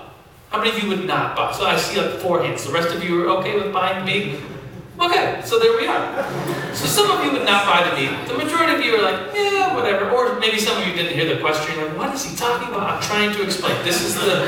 How 0.50 0.58
many 0.58 0.72
of 0.72 0.84
you 0.84 0.90
would 0.90 1.06
not 1.06 1.38
buy? 1.38 1.54
So 1.54 1.66
I 1.66 1.78
see 1.78 2.00
like 2.02 2.20
four 2.20 2.44
hands. 2.44 2.66
The 2.66 2.74
rest 2.74 2.94
of 2.94 3.02
you 3.04 3.24
are 3.24 3.30
okay 3.40 3.56
with 3.56 3.72
buying 3.72 4.06
meat? 4.06 4.40
Okay, 5.02 5.42
so 5.46 5.60
there 5.60 5.78
we 5.78 5.88
are. 5.88 6.24
So 6.76 6.86
some 6.86 7.10
of 7.10 7.24
you 7.24 7.32
would 7.32 7.46
not 7.46 7.66
buy 7.66 7.90
the 7.90 7.96
meat. 7.96 8.28
The 8.28 8.34
majority 8.34 8.74
of 8.74 8.84
you 8.84 8.96
are 8.98 9.02
like, 9.02 9.34
yeah, 9.34 9.74
whatever. 9.74 10.12
Or 10.12 10.38
maybe 10.40 10.60
some 10.60 10.78
of 10.82 10.86
you 10.86 10.94
didn't 10.94 11.14
hear 11.14 11.34
the 11.34 11.40
question. 11.40 11.74
You're 11.76 11.88
like, 11.88 11.98
what 11.98 12.14
is 12.14 12.26
he 12.26 12.36
talking 12.36 12.68
about? 12.68 12.84
I'm 12.84 13.02
trying 13.02 13.32
to 13.34 13.42
explain. 13.42 13.82
This 13.86 14.04
is 14.04 14.16
the 14.16 14.44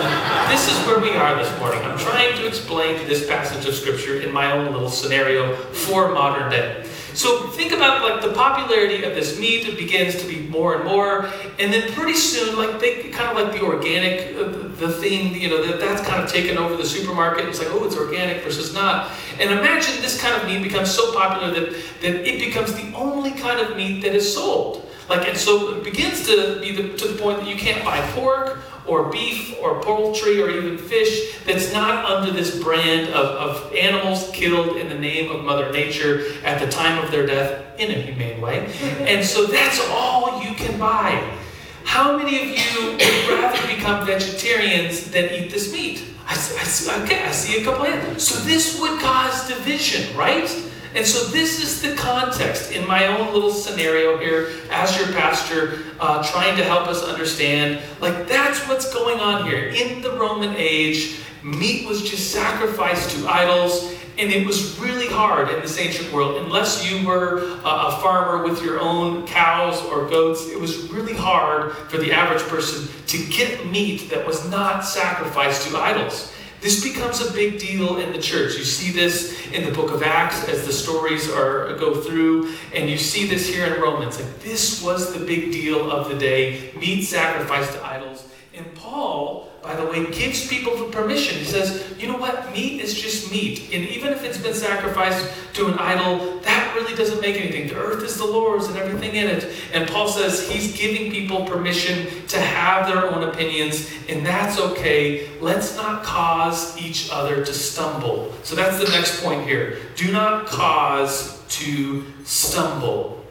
this 0.50 0.68
is 0.70 0.78
where 0.86 1.00
we 1.00 1.12
are 1.12 1.36
this 1.42 1.58
morning. 1.58 1.82
I'm 1.84 1.98
trying 1.98 2.36
to 2.36 2.46
explain 2.46 3.08
this 3.08 3.26
passage 3.28 3.66
of 3.66 3.74
scripture 3.74 4.20
in 4.20 4.34
my 4.34 4.52
own 4.52 4.74
little 4.74 4.90
scenario 4.90 5.56
for 5.56 6.12
modern 6.14 6.52
day. 6.52 6.86
So 7.14 7.48
think 7.48 7.72
about 7.72 8.02
like 8.02 8.22
the 8.22 8.34
popularity 8.34 9.04
of 9.04 9.16
this 9.16 9.40
meat. 9.40 9.78
Begins 9.78 10.22
to 10.22 10.28
be 10.28 10.42
more 10.48 10.76
and 10.76 10.86
more, 10.86 11.26
and 11.60 11.74
then 11.74 11.92
pretty 11.94 12.14
soon, 12.14 12.58
like 12.58 12.80
they 12.80 13.10
kind 13.10 13.30
of 13.30 13.44
like 13.44 13.54
the 13.58 13.66
organic, 13.66 14.36
uh, 14.36 14.61
the 14.82 14.92
thing, 14.92 15.40
you 15.40 15.50
know, 15.50 15.66
that 15.66 15.80
that's 15.80 16.02
kind 16.06 16.22
of 16.22 16.30
taken 16.30 16.58
over 16.58 16.76
the 16.76 16.86
supermarket. 16.86 17.48
It's 17.48 17.60
like, 17.60 17.70
oh, 17.72 17.86
it's 17.86 17.96
organic 17.96 18.44
versus 18.44 18.74
not. 18.74 19.12
And 19.40 19.52
imagine 19.52 20.02
this 20.02 20.20
kind 20.20 20.36
of 20.36 20.48
meat 20.48 20.64
becomes 20.64 20.92
so 20.92 21.14
popular 21.14 21.54
that 21.54 21.72
that 22.02 22.28
it 22.28 22.40
becomes 22.40 22.74
the 22.74 22.94
only 22.96 23.32
kind 23.32 23.60
of 23.60 23.78
meat 23.78 24.02
that 24.02 24.14
is 24.14 24.34
sold. 24.34 24.90
Like, 25.08 25.28
and 25.28 25.38
so 25.38 25.76
it 25.76 25.84
begins 25.84 26.26
to 26.28 26.60
be 26.62 26.76
the, 26.76 26.98
to 26.98 27.08
the 27.08 27.22
point 27.22 27.40
that 27.40 27.48
you 27.48 27.56
can't 27.56 27.84
buy 27.84 28.00
pork 28.12 28.60
or 28.88 29.10
beef 29.10 29.56
or 29.62 29.82
poultry 29.82 30.42
or 30.42 30.50
even 30.50 30.78
fish 30.78 31.38
that's 31.46 31.72
not 31.74 32.06
under 32.06 32.32
this 32.32 32.62
brand 32.64 33.10
of, 33.10 33.26
of 33.66 33.76
animals 33.76 34.30
killed 34.32 34.78
in 34.78 34.90
the 34.90 34.98
name 34.98 35.32
of 35.32 35.44
Mother 35.44 35.72
Nature 35.72 36.26
at 36.44 36.60
the 36.60 36.72
time 36.72 37.04
of 37.04 37.12
their 37.12 37.26
death 37.26 37.80
in 37.80 37.92
a 37.92 37.94
humane 37.94 38.42
way. 38.42 38.72
And 39.02 39.26
so 39.26 39.46
that's 39.46 39.80
all 39.90 40.42
you 40.42 40.54
can 40.56 40.80
buy. 40.80 41.38
How 41.84 42.18
many 42.18 42.42
of 42.42 42.48
you 42.48 42.92
would 42.92 43.30
rather 43.30 43.68
become 43.68 44.06
vegetarians 44.06 45.12
than 45.12 45.26
eat 45.32 45.52
this 45.52 45.72
meat? 45.72 46.06
I, 46.26 46.34
I, 46.34 47.04
okay, 47.04 47.24
I 47.24 47.32
see 47.32 47.62
a 47.62 47.66
couple 47.66 47.86
hands. 47.86 48.28
So 48.28 48.42
this 48.44 48.80
would 48.80 49.00
cause 49.00 49.48
division, 49.48 50.16
right? 50.16 50.50
And 50.94 51.06
so, 51.06 51.26
this 51.30 51.64
is 51.64 51.82
the 51.82 51.96
context 51.96 52.74
in 52.74 52.86
my 52.86 53.08
own 53.08 53.34
little 53.34 53.52
scenario 53.52 54.18
here 54.18 54.50
as 54.72 54.98
your 54.98 55.08
pastor, 55.14 55.80
uh, 56.02 56.22
trying 56.22 56.58
to 56.58 56.66
help 56.66 56.88
us 56.88 57.02
understand 57.04 57.82
like, 58.02 58.28
that's 58.28 58.68
what's 58.68 58.94
going 58.94 59.20
on 59.22 59.46
here. 59.48 59.70
In 59.70 60.02
the 60.02 60.12
Roman 60.12 60.54
age, 60.58 61.20
meat 61.44 61.88
was 61.88 62.10
just 62.10 62.32
sacrificed 62.32 63.12
to 63.12 63.28
idols, 63.28 63.94
and 64.18 64.32
it 64.32 64.46
was 64.46 64.78
really 64.80 65.08
hard 65.08 65.50
in 65.50 65.62
this 65.62 65.78
ancient 65.80 66.12
world. 66.14 66.44
Unless 66.44 66.90
you 66.90 67.06
were 67.06 67.60
a 67.64 67.92
farmer 68.02 68.44
with 68.44 68.64
your 68.64 68.80
own 68.80 69.26
cows 69.28 69.82
or 69.84 70.08
goats, 70.10 70.48
it 70.50 70.60
was 70.60 70.90
really 70.92 71.14
hard 71.14 71.74
for 71.90 71.98
the 71.98 72.12
average 72.12 72.44
person 72.44 72.88
to 73.08 73.18
get 73.28 73.66
meat 73.68 74.10
that 74.10 74.26
was 74.26 74.50
not 74.50 74.86
sacrificed 74.86 75.68
to 75.68 75.78
idols. 75.78 76.34
This 76.62 76.84
becomes 76.84 77.20
a 77.22 77.34
big 77.34 77.58
deal 77.60 77.98
in 77.98 78.14
the 78.14 78.22
church. 78.22 78.56
You 78.56 78.64
see 78.64 78.92
this 78.92 79.48
in 79.48 79.66
the 79.66 79.72
book 79.72 79.92
of 79.92 80.04
Acts 80.04 80.48
as 80.48 80.66
the 80.68 80.72
stories 80.72 81.28
are 81.28 81.76
go 81.78 82.00
through, 82.00 82.54
and 82.76 82.88
you 82.88 82.98
see 82.98 83.26
this 83.26 83.48
here 83.48 83.66
in 83.66 83.82
Romans. 83.82 84.20
Like 84.20 84.40
this 84.42 84.84
was 84.84 85.12
the 85.12 85.26
big 85.26 85.52
deal 85.52 85.90
of 85.90 86.10
the 86.10 86.16
day: 86.16 86.72
meat 86.78 87.02
sacrificed 87.04 87.74
to 87.74 87.84
idols. 87.84 88.28
And 88.54 88.72
Paul 88.76 89.51
by 89.62 89.76
the 89.76 89.86
way, 89.86 90.10
gives 90.12 90.48
people 90.48 90.76
the 90.76 90.92
permission. 90.92 91.38
He 91.38 91.46
says, 91.46 91.94
you 92.00 92.08
know 92.08 92.18
what? 92.18 92.52
Meat 92.52 92.82
is 92.82 93.00
just 93.00 93.32
meat. 93.32 93.70
And 93.72 93.88
even 93.90 94.12
if 94.12 94.24
it's 94.24 94.40
been 94.40 94.56
sacrificed 94.56 95.30
to 95.54 95.68
an 95.68 95.76
idol, 95.78 96.40
that 96.40 96.74
really 96.76 96.96
doesn't 96.96 97.22
make 97.22 97.40
anything. 97.40 97.68
The 97.68 97.76
earth 97.76 98.04
is 98.04 98.18
the 98.18 98.26
Lord's 98.26 98.66
and 98.68 98.78
everything 98.78 99.16
in 99.16 99.28
it. 99.28 99.54
And 99.72 99.88
Paul 99.88 100.08
says 100.08 100.50
he's 100.50 100.76
giving 100.76 101.12
people 101.12 101.46
permission 101.46 102.26
to 102.30 102.40
have 102.40 102.88
their 102.88 103.06
own 103.12 103.30
opinions, 103.30 103.92
and 104.10 104.26
that's 104.26 104.60
okay. 104.60 105.30
Let's 105.40 105.76
not 105.76 106.04
cause 106.04 106.76
each 106.82 107.10
other 107.12 107.46
to 107.46 107.54
stumble. 107.54 108.34
So 108.44 108.56
that's 108.56 108.80
the 108.84 108.90
next 108.90 109.24
point 109.24 109.48
here. 109.48 109.78
Do 109.96 110.12
not 110.12 110.48
cause 110.48 111.40
to 111.50 112.04
stumble. 112.24 113.24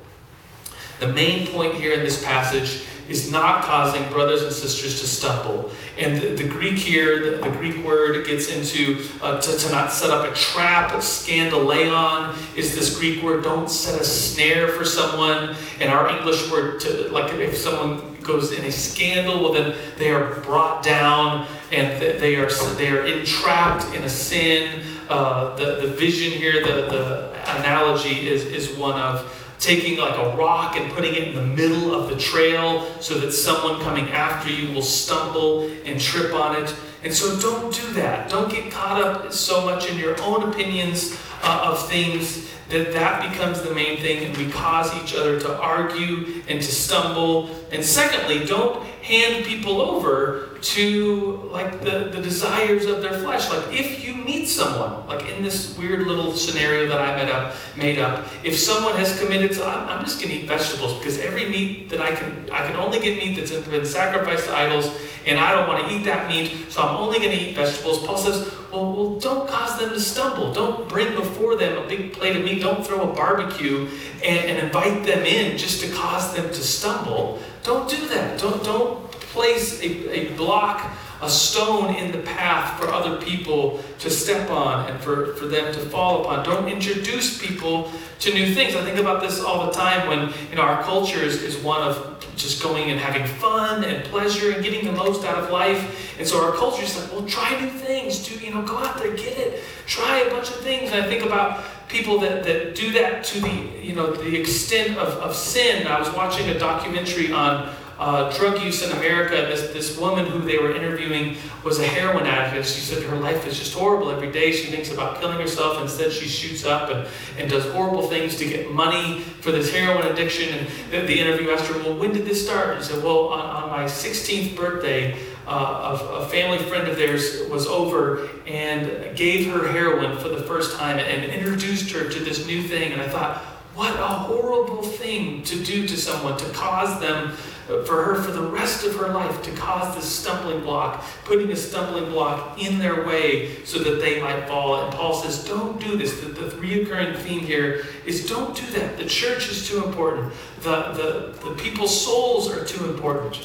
The 1.01 1.09
main 1.09 1.49
point 1.49 1.75
here 1.75 1.95
in 1.95 2.01
this 2.01 2.23
passage 2.23 2.85
is 3.11 3.31
not 3.31 3.64
causing 3.64 4.09
brothers 4.11 4.43
and 4.43 4.52
sisters 4.52 5.00
to 5.00 5.07
stumble. 5.07 5.71
And 5.99 6.23
the, 6.23 6.29
the 6.29 6.49
Greek 6.49 6.79
here, 6.79 7.33
the, 7.33 7.37
the, 7.38 7.50
Greek 7.50 7.85
word 7.85 8.25
gets 8.25 8.49
into 8.49 9.05
uh, 9.21 9.40
to, 9.40 9.59
to, 9.59 9.71
not 9.71 9.93
set 9.93 10.11
up 10.11 10.31
a 10.31 10.35
trap. 10.35 10.93
Scandaleon 10.93 12.35
is 12.57 12.75
this 12.75 12.99
Greek 12.99 13.23
word. 13.23 13.43
Don't 13.43 13.69
set 13.69 14.00
a 14.00 14.05
snare 14.05 14.69
for 14.69 14.85
someone. 14.85 15.57
And 15.81 15.90
our 15.90 16.09
English 16.09 16.50
word, 16.50 16.81
to, 16.83 17.09
like 17.11 17.33
if 17.35 17.57
someone 17.57 18.17
goes 18.23 18.52
in 18.52 18.64
a 18.64 18.73
scandal, 18.73 19.43
well 19.43 19.52
then 19.52 19.76
they 19.99 20.11
are 20.11 20.40
brought 20.40 20.83
down 20.85 21.47
and 21.73 22.00
they 22.00 22.37
are 22.37 22.49
they 22.76 22.90
are 22.90 23.05
entrapped 23.05 23.93
in 23.95 24.05
a 24.05 24.09
sin. 24.09 24.83
Uh, 25.09 25.57
the 25.57 25.87
the 25.87 25.88
vision 25.88 26.31
here, 26.31 26.64
the 26.64 26.83
the 26.83 27.31
analogy 27.59 28.29
is 28.29 28.45
is 28.45 28.76
one 28.79 28.99
of 29.00 29.37
taking 29.61 29.99
like 29.99 30.17
a 30.19 30.37
rock 30.37 30.76
and 30.76 30.90
putting 30.93 31.14
it 31.14 31.29
in 31.29 31.35
the 31.35 31.45
middle 31.45 31.95
of 31.95 32.09
the 32.09 32.17
trail 32.17 32.90
so 33.00 33.19
that 33.19 33.31
someone 33.31 33.81
coming 33.83 34.09
after 34.11 34.50
you 34.50 34.73
will 34.75 34.83
stumble 34.83 35.71
and 35.85 36.00
trip 36.00 36.35
on 36.35 36.61
it. 36.61 36.75
And 37.05 37.12
so 37.12 37.38
don't 37.38 37.73
do 37.73 37.93
that. 37.93 38.31
Don't 38.31 38.50
get 38.50 38.73
caught 38.73 39.00
up 39.00 39.33
so 39.33 39.64
much 39.64 39.88
in 39.88 39.99
your 39.99 40.21
own 40.23 40.49
opinions 40.50 41.19
uh, 41.43 41.71
of 41.71 41.88
things 41.88 42.50
that 42.71 42.93
that 42.93 43.31
becomes 43.31 43.62
the 43.62 43.75
main 43.75 43.99
thing 43.99 44.25
and 44.25 44.37
we 44.37 44.50
cause 44.50 44.95
each 45.02 45.14
other 45.14 45.38
to 45.40 45.57
argue 45.59 46.43
and 46.49 46.61
to 46.61 46.73
stumble. 46.73 47.50
And 47.73 47.85
secondly, 47.85 48.47
don't 48.47 48.87
hand 49.02 49.45
people 49.45 49.80
over 49.80 50.59
to 50.61 51.49
like 51.52 51.80
the, 51.80 52.11
the 52.12 52.21
desires 52.21 52.85
of 52.87 53.02
their 53.02 53.19
flesh. 53.21 53.49
Like 53.50 53.73
if 53.73 54.04
you 54.04 54.14
meet 54.14 54.47
someone, 54.47 55.07
like 55.07 55.28
in 55.28 55.42
this 55.42 55.76
weird 55.78 56.07
little 56.07 56.33
scenario 56.33 56.88
that 56.88 57.00
I 57.00 57.16
made 57.16 57.30
up, 57.30 57.54
made 57.76 57.99
up, 57.99 58.26
if 58.45 58.59
someone 58.59 58.95
has 58.97 59.19
committed 59.19 59.52
to, 59.52 59.64
I'm, 59.64 59.88
I'm 59.88 60.04
just 60.04 60.21
going 60.21 60.33
to 60.33 60.40
eat 60.40 60.49
vegetables 60.49 60.99
because 60.99 61.19
every 61.19 61.49
meat 61.49 61.88
that 61.90 62.00
I 62.00 62.14
can, 62.14 62.49
I 62.52 62.66
can 62.66 62.76
only 62.76 63.00
get 63.00 63.16
meat 63.19 63.37
that's 63.37 63.50
been 63.66 63.87
sacrificed 63.87 64.47
to 64.47 64.57
idols, 64.57 64.95
and 65.26 65.38
I 65.38 65.52
don't 65.52 65.69
want 65.69 65.87
to 65.87 65.95
eat 65.95 66.04
that 66.04 66.28
meat, 66.28 66.71
so 66.71 66.83
I'm 66.83 66.97
only 66.97 67.19
going 67.19 67.30
to 67.30 67.37
eat 67.37 67.57
vegetables. 67.57 68.07
Paul 68.07 68.16
says, 68.16 68.52
well, 68.71 68.92
well, 68.92 69.19
don't 69.19 69.49
cause 69.49 69.78
them 69.78 69.90
to 69.90 70.00
stumble. 70.00 70.52
Don't 70.52 70.88
bring 70.88 71.14
before 71.14 71.57
them 71.57 71.83
a 71.83 71.88
big 71.88 72.12
plate 72.12 72.37
of 72.37 72.45
meat. 72.45 72.62
Don't 72.62 72.87
throw 72.87 73.11
a 73.11 73.14
barbecue 73.14 73.88
and, 74.23 74.50
and 74.50 74.59
invite 74.59 75.04
them 75.04 75.25
in 75.25 75.59
just 75.59 75.83
to 75.83 75.92
cause 75.92 76.35
them 76.35 76.47
to 76.49 76.62
stumble. 76.62 77.40
Don't 77.62 77.88
do 77.88 78.09
that. 78.09 78.38
Don't 78.40 78.62
don't 78.64 79.11
place 79.33 79.81
a, 79.81 80.11
a 80.11 80.37
block, 80.37 80.90
a 81.23 81.31
stone 81.31 81.95
in 81.95 82.11
the 82.11 82.19
path 82.19 82.81
for 82.81 82.88
other 82.88 83.21
people 83.21 83.83
to 84.00 84.11
step 84.11 84.50
on 84.50 84.90
and 84.90 85.00
for, 85.00 85.35
for 85.35 85.47
them 85.47 85.73
to 85.73 85.79
fall 85.79 86.23
upon. 86.23 86.45
Don't 86.45 86.69
introduce 86.69 87.40
people 87.40 87.93
to 88.21 88.35
new 88.35 88.52
things. 88.55 88.75
I 88.75 88.83
think 88.85 88.99
about 88.99 89.21
this 89.21 89.40
all 89.40 89.67
the 89.67 89.73
time 89.73 90.09
when 90.09 90.33
you 90.50 90.57
know 90.57 90.62
our 90.62 90.83
culture 90.83 91.21
is, 91.21 91.43
is 91.43 91.57
one 91.59 91.83
of 91.83 92.17
just 92.37 92.62
going 92.62 92.90
and 92.90 92.99
having 92.99 93.26
fun 93.26 93.85
and 93.85 94.02
pleasure 94.07 94.52
and 94.52 94.64
getting 94.64 94.85
the 94.85 94.93
most 94.93 95.25
out 95.25 95.37
of 95.37 95.50
life. 95.50 96.19
And 96.19 96.26
so 96.26 96.45
our 96.45 96.52
culture 96.52 96.83
is 96.83 96.99
like, 96.99 97.12
well, 97.12 97.26
try 97.26 97.61
new 97.61 97.71
things. 97.71 98.26
Do 98.26 98.35
you 98.45 98.52
know, 98.52 98.62
go 98.62 98.79
out 98.79 98.99
there, 98.99 99.14
get 99.14 99.38
it, 99.38 99.62
try 99.87 100.21
a 100.21 100.31
bunch 100.31 100.49
of 100.49 100.57
things. 100.57 100.90
And 100.90 101.05
I 101.05 101.07
think 101.07 101.25
about 101.25 101.64
people 101.90 102.18
that, 102.20 102.44
that 102.44 102.75
do 102.75 102.92
that 102.92 103.25
to 103.25 103.40
the 103.40 103.68
you 103.82 103.94
know 103.94 104.12
the 104.12 104.38
extent 104.38 104.97
of, 104.97 105.09
of 105.18 105.35
sin. 105.35 105.87
I 105.87 105.99
was 105.99 106.11
watching 106.14 106.49
a 106.49 106.59
documentary 106.59 107.32
on 107.32 107.75
uh, 108.00 108.35
drug 108.35 108.62
use 108.62 108.83
in 108.83 108.90
America. 108.97 109.37
This, 109.37 109.73
this 109.75 109.99
woman 109.99 110.25
who 110.25 110.40
they 110.40 110.57
were 110.57 110.75
interviewing 110.75 111.37
was 111.62 111.78
a 111.78 111.87
heroin 111.87 112.26
addict. 112.26 112.66
She 112.66 112.80
said 112.80 113.02
her 113.02 113.16
life 113.16 113.47
is 113.47 113.59
just 113.59 113.75
horrible. 113.75 114.11
Every 114.11 114.33
day 114.33 114.52
she 114.52 114.71
thinks 114.71 114.90
about 114.90 115.21
killing 115.21 115.38
herself. 115.38 115.80
Instead, 115.83 116.11
she 116.11 116.26
shoots 116.26 116.64
up 116.64 116.88
and, 116.88 117.07
and 117.38 117.50
does 117.50 117.71
horrible 117.73 118.09
things 118.09 118.37
to 118.37 118.47
get 118.47 118.73
money 118.73 119.21
for 119.21 119.52
this 119.52 119.71
heroin 119.71 120.07
addiction. 120.07 120.49
And 120.49 120.66
the, 120.90 121.00
the 121.07 121.21
interview 121.21 121.50
asked 121.50 121.66
her, 121.66 121.78
Well, 121.78 121.99
when 121.99 122.12
did 122.14 122.25
this 122.25 122.42
start? 122.42 122.76
And 122.76 122.83
she 122.83 122.95
said, 122.95 123.04
Well, 123.04 123.28
on, 123.28 123.40
on 123.40 123.69
my 123.69 123.85
16th 123.85 124.57
birthday, 124.57 125.19
uh, 125.47 125.99
a, 126.00 126.04
a, 126.21 126.28
family 126.28 126.59
friend 126.59 126.88
of 126.88 126.97
theirs 126.97 127.49
was 127.50 127.66
over 127.66 128.28
and 128.47 129.14
gave 129.16 129.52
her 129.52 129.66
heroin 129.69 130.16
for 130.19 130.28
the 130.28 130.42
first 130.45 130.76
time 130.76 130.99
and 130.99 131.25
introduced 131.25 131.90
her 131.90 132.09
to 132.09 132.19
this 132.21 132.47
new 132.47 132.62
thing. 132.62 132.92
And 132.92 133.02
I 133.02 133.09
thought, 133.09 133.42
what 133.75 133.95
a 133.95 134.07
horrible 134.07 134.83
thing 134.83 135.43
to 135.45 135.62
do 135.62 135.87
to 135.87 135.97
someone, 135.97 136.39
to 136.39 136.50
cause 136.50 137.00
them 137.00 137.37
for 137.85 138.03
her 138.03 138.23
for 138.23 138.33
the 138.33 138.43
rest 138.43 138.85
of 138.85 138.97
her 138.97 139.09
life 139.09 139.43
to 139.43 139.53
cause 139.53 139.95
this 139.95 140.05
stumbling 140.05 140.61
block, 140.62 141.05
putting 141.25 141.50
a 141.53 141.57
stumbling 141.57 142.11
block 142.11 142.61
in 142.61 142.79
their 142.79 143.07
way 143.07 143.65
so 143.65 143.79
that 143.79 144.00
they 144.00 144.21
might 144.21 144.47
fall. 144.49 144.83
And 144.83 144.95
Paul 144.95 145.15
says, 145.15 145.45
don't 145.45 145.81
do 145.81 145.97
this. 145.97 146.21
The, 146.21 146.27
the 146.27 146.50
reoccurring 146.57 147.17
theme 147.19 147.41
here 147.41 147.87
is 148.05 148.29
don't 148.29 148.57
do 148.57 148.67
that. 148.73 148.99
The 148.99 149.05
church 149.05 149.49
is 149.49 149.69
too 149.69 149.85
important. 149.85 150.33
The, 150.62 150.93
the, 150.93 151.49
the 151.49 151.55
people's 151.57 152.05
souls 152.05 152.50
are 152.50 152.65
too 152.65 152.91
important. 152.91 153.37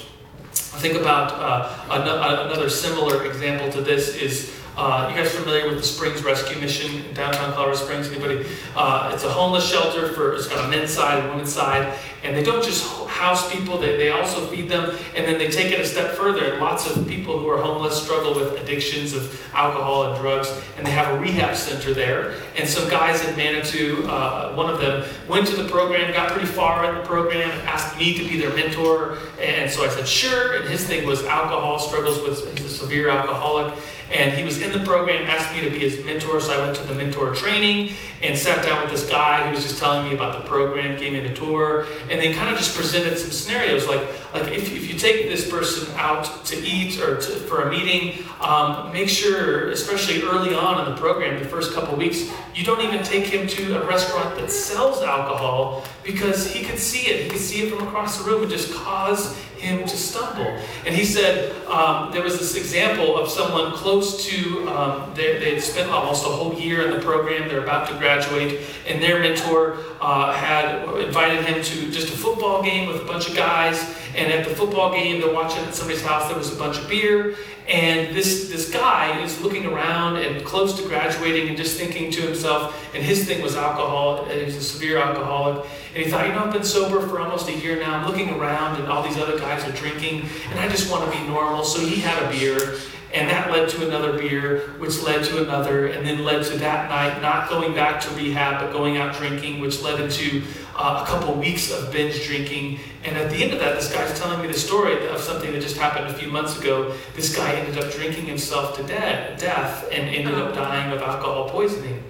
Think 0.54 1.00
about 1.00 1.32
uh, 1.34 2.48
another 2.48 2.70
similar 2.70 3.26
example 3.26 3.72
to 3.74 3.82
this 3.82 4.16
is 4.16 4.54
uh, 4.78 5.08
you 5.10 5.16
guys 5.16 5.34
familiar 5.34 5.68
with 5.68 5.78
the 5.78 5.84
Springs 5.84 6.24
Rescue 6.24 6.60
Mission 6.60 7.06
in 7.06 7.14
downtown 7.14 7.54
Colorado 7.54 7.78
Springs? 7.78 8.10
Anybody? 8.10 8.46
Uh, 8.76 9.12
it's 9.14 9.24
a 9.24 9.30
homeless 9.30 9.70
shelter 9.70 10.10
for 10.10 10.36
it's 10.36 10.48
got 10.48 10.66
a 10.66 10.68
men's 10.68 10.92
side 10.92 11.20
and 11.20 11.30
women's 11.30 11.54
side, 11.54 11.98
and 12.24 12.36
they 12.36 12.44
don't 12.44 12.64
just 12.64 12.86
house 13.08 13.50
people; 13.54 13.78
they, 13.78 13.96
they 13.96 14.10
also 14.10 14.46
feed 14.48 14.68
them, 14.68 14.94
and 15.16 15.26
then 15.26 15.38
they 15.38 15.50
take 15.50 15.72
it 15.72 15.80
a 15.80 15.86
step 15.86 16.12
further. 16.12 16.52
And 16.52 16.62
lots 16.62 16.90
of 16.90 17.08
people 17.08 17.40
who 17.40 17.48
are 17.50 17.58
homeless 17.62 18.02
struggle 18.02 18.36
with 18.36 18.60
addictions 18.62 19.14
of 19.14 19.42
alcohol 19.54 20.12
and 20.12 20.22
drugs, 20.22 20.52
and 20.78 20.86
they 20.86 20.92
have 20.92 21.16
a 21.16 21.20
rehab 21.20 21.56
center 21.56 21.94
there. 21.94 22.36
And 22.58 22.68
some 22.68 22.90
guys 22.90 23.26
in 23.26 23.36
Manitou, 23.38 24.06
uh, 24.08 24.54
one 24.56 24.70
of 24.70 24.80
them 24.82 25.06
went 25.30 25.48
to 25.48 25.56
the 25.56 25.70
program, 25.70 26.12
got 26.12 26.32
pretty 26.32 26.48
far 26.48 26.90
in 26.90 26.96
the 26.96 27.04
program, 27.04 27.50
asked 27.96 28.00
me 28.00 28.18
to 28.18 28.30
be 28.30 28.40
their 28.40 28.54
mentor, 28.54 29.18
and 29.40 29.72
so 29.72 29.84
I 29.86 29.90
said 29.90 30.08
sure. 30.08 30.58
And 30.58 30.68
his 30.68 30.86
thing 30.86 31.06
was 31.06 31.24
alcohol 31.24 31.80
struggles 31.80 32.22
with 32.22 32.58
he's 32.58 32.66
a 32.66 32.70
severe 32.70 33.10
alcoholic. 33.10 33.74
And 34.14 34.38
he 34.38 34.44
was 34.44 34.62
in 34.62 34.72
the 34.72 34.86
program, 34.86 35.24
asked 35.24 35.52
me 35.56 35.62
to 35.62 35.70
be 35.72 35.80
his 35.80 36.06
mentor, 36.06 36.40
so 36.40 36.54
I 36.54 36.64
went 36.64 36.78
to 36.78 36.84
the 36.84 36.94
mentor 36.94 37.34
training 37.34 37.94
and 38.22 38.38
sat 38.38 38.64
down 38.64 38.84
with 38.84 38.92
this 38.92 39.10
guy. 39.10 39.48
Who 39.48 39.56
was 39.56 39.64
just 39.64 39.80
telling 39.80 40.08
me 40.08 40.14
about 40.14 40.44
the 40.44 40.48
program, 40.48 41.00
gave 41.00 41.14
me 41.14 41.28
the 41.28 41.34
tour, 41.34 41.88
and 42.12 42.22
then 42.22 42.36
kind 42.36 42.52
of 42.52 42.58
just 42.58 42.76
presented 42.76 43.18
some 43.18 43.32
scenarios. 43.32 43.88
Like 43.88 44.08
like 44.32 44.52
if, 44.52 44.72
if 44.72 44.92
you 44.92 45.00
take 45.00 45.28
this 45.28 45.50
person 45.50 45.92
out 45.96 46.46
to 46.46 46.58
eat 46.58 47.00
or 47.00 47.16
to, 47.16 47.32
for 47.48 47.64
a 47.64 47.72
meeting, 47.72 48.24
um, 48.42 48.94
make 48.94 49.10
sure, 49.10 49.70
especially 49.70 50.22
early 50.22 50.54
on 50.54 50.86
in 50.86 50.94
the 50.94 50.98
program, 51.00 51.42
the 51.42 51.50
first 51.50 51.74
couple 51.74 51.96
weeks, 51.96 52.30
you 52.54 52.64
don't 52.64 52.82
even 52.82 53.04
take 53.04 53.26
him 53.26 53.48
to 53.48 53.82
a 53.82 53.88
restaurant 53.88 54.38
that 54.38 54.52
sells 54.52 55.02
alcohol 55.02 55.84
because 56.06 56.52
he 56.52 56.64
could 56.64 56.80
see 56.80 57.08
it. 57.08 57.24
He 57.24 57.30
could 57.30 57.40
see 57.40 57.64
it 57.64 57.74
from 57.74 57.88
across 57.88 58.20
the 58.20 58.30
room 58.30 58.44
and 58.44 58.52
just 58.52 58.74
cause 58.74 59.36
him 59.58 59.88
to 59.88 59.98
stumble. 59.98 60.60
And 60.86 60.94
he 60.94 61.04
said 61.04 61.56
um, 61.66 62.12
there 62.12 62.22
was 62.22 62.38
this 62.38 62.56
example 62.56 63.18
of 63.18 63.30
someone 63.30 63.72
close 63.72 64.26
to, 64.28 64.68
um, 64.70 65.14
they, 65.16 65.40
they 65.40 65.56
had 65.56 65.64
spent 65.64 65.90
almost 65.90 66.26
a 66.26 66.30
whole 66.30 66.54
year 66.54 66.86
in 66.86 66.92
the 66.92 67.00
program, 67.00 67.48
they're 67.50 67.64
about 67.64 67.88
to 67.90 67.98
graduate, 67.98 68.62
and 68.88 69.02
their 69.02 69.20
mentor 69.20 69.78
uh, 70.00 70.34
had 70.34 70.88
invited 71.00 71.44
him 71.46 71.64
to 71.64 71.92
just 71.92 72.14
a 72.14 72.18
football 72.18 72.62
game 72.62 72.88
with 72.88 73.02
a 73.02 73.06
bunch 73.06 73.28
of 73.28 73.36
guys. 73.36 73.98
And 74.16 74.32
at 74.32 74.48
the 74.48 74.56
football 74.56 74.94
game, 74.94 75.22
they're 75.22 75.34
watching 75.34 75.64
at 75.66 75.76
somebody's 75.76 76.04
house, 76.04 76.28
there 76.30 76.38
was 76.38 76.54
a 76.54 76.56
bunch 76.56 76.78
of 76.78 76.88
beer. 76.88 77.36
And 77.68 78.16
this, 78.16 78.50
this 78.50 78.72
guy 78.72 79.20
is 79.22 79.42
looking 79.42 79.66
around 79.66 80.18
and 80.18 80.46
close 80.46 80.80
to 80.80 80.88
graduating 80.88 81.48
and 81.48 81.58
just 81.58 81.78
thinking 81.78 82.12
to 82.12 82.22
himself, 82.22 82.94
and 82.94 83.04
his 83.04 83.26
thing 83.26 83.42
was 83.42 83.56
alcohol, 83.56 84.26
and 84.26 84.40
he's 84.42 84.56
a 84.56 84.62
severe 84.62 84.98
alcoholic. 84.98 85.66
And 85.96 86.04
he 86.04 86.10
thought, 86.10 86.28
you 86.28 86.34
know, 86.34 86.46
I've 86.46 86.54
been 86.54 86.64
sober 86.64 87.06
for 87.08 87.20
almost 87.20 87.50
a 87.50 87.54
year 87.54 87.80
now. 87.80 87.98
I'm 87.98 88.08
looking 88.08 88.30
around 88.30 88.80
and 88.80 88.88
all 88.88 89.02
these 89.02 89.18
other 89.18 89.40
guys 89.40 89.68
are 89.68 89.72
drinking, 89.72 90.30
and 90.52 90.60
I 90.60 90.68
just 90.68 90.92
want 90.92 91.12
to 91.12 91.18
be 91.18 91.26
normal. 91.28 91.64
So 91.64 91.80
he 91.80 92.00
had 92.02 92.22
a 92.24 92.30
beer, 92.30 92.78
and 93.14 93.30
that 93.30 93.50
led 93.50 93.70
to 93.70 93.88
another 93.88 94.18
beer, 94.18 94.60
which 94.78 95.02
led 95.02 95.24
to 95.26 95.42
another, 95.42 95.88
and 95.88 96.06
then 96.06 96.24
led 96.24 96.46
to 96.46 96.58
that 96.60 96.90
night 96.90 97.22
not 97.22 97.50
going 97.50 97.74
back 97.74 98.00
to 98.02 98.10
rehab, 98.12 98.62
but 98.62 98.72
going 98.72 98.98
out 98.98 99.16
drinking, 99.16 99.60
which 99.60 99.82
led 99.82 100.00
into 100.00 100.44
uh, 100.76 101.04
a 101.04 101.08
couple 101.08 101.34
weeks 101.36 101.72
of 101.72 101.92
binge 101.92 102.26
drinking. 102.26 102.80
And 103.04 103.18
at 103.18 103.30
the 103.30 103.38
end 103.38 103.54
of 103.54 103.60
that, 103.60 103.76
this 103.76 103.94
guy's 103.94 104.18
telling 104.20 104.42
me 104.42 104.48
the 104.48 104.60
story 104.60 105.08
of 105.08 105.20
something 105.20 105.52
that 105.54 105.62
just 105.62 105.78
happened 105.78 106.08
a 106.08 106.14
few 106.14 106.30
months 106.30 106.60
ago. 106.60 106.94
This 107.16 107.36
guy 107.36 107.54
ended 107.54 107.84
up 107.84 107.92
drinking 107.94 108.26
himself 108.26 108.76
to 108.78 108.84
death, 108.84 109.40
death 109.40 109.88
and 109.92 110.10
ended 110.10 110.36
up 110.36 110.54
dying 110.54 110.92
of 110.92 111.02
alcohol 111.02 111.50
poisoning. 111.50 112.04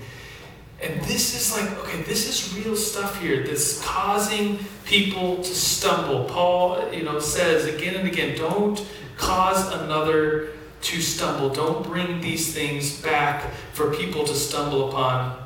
And 0.81 1.00
this 1.03 1.36
is 1.36 1.55
like, 1.57 1.77
okay, 1.79 2.01
this 2.03 2.27
is 2.27 2.65
real 2.65 2.75
stuff 2.75 3.22
here 3.22 3.45
that's 3.45 3.84
causing 3.84 4.60
people 4.86 5.38
to 5.38 5.43
stumble. 5.55 6.25
Paul, 6.25 6.91
you 6.91 7.03
know, 7.03 7.19
says 7.19 7.65
again 7.65 7.95
and 7.95 8.07
again, 8.07 8.38
don't 8.38 8.86
cause 9.17 9.72
another 9.74 10.50
to 10.81 11.01
stumble. 11.01 11.50
Don't 11.50 11.84
bring 11.84 12.19
these 12.19 12.53
things 12.53 13.01
back 13.01 13.51
for 13.74 13.93
people 13.93 14.25
to 14.25 14.34
stumble 14.34 14.89
upon. 14.89 15.38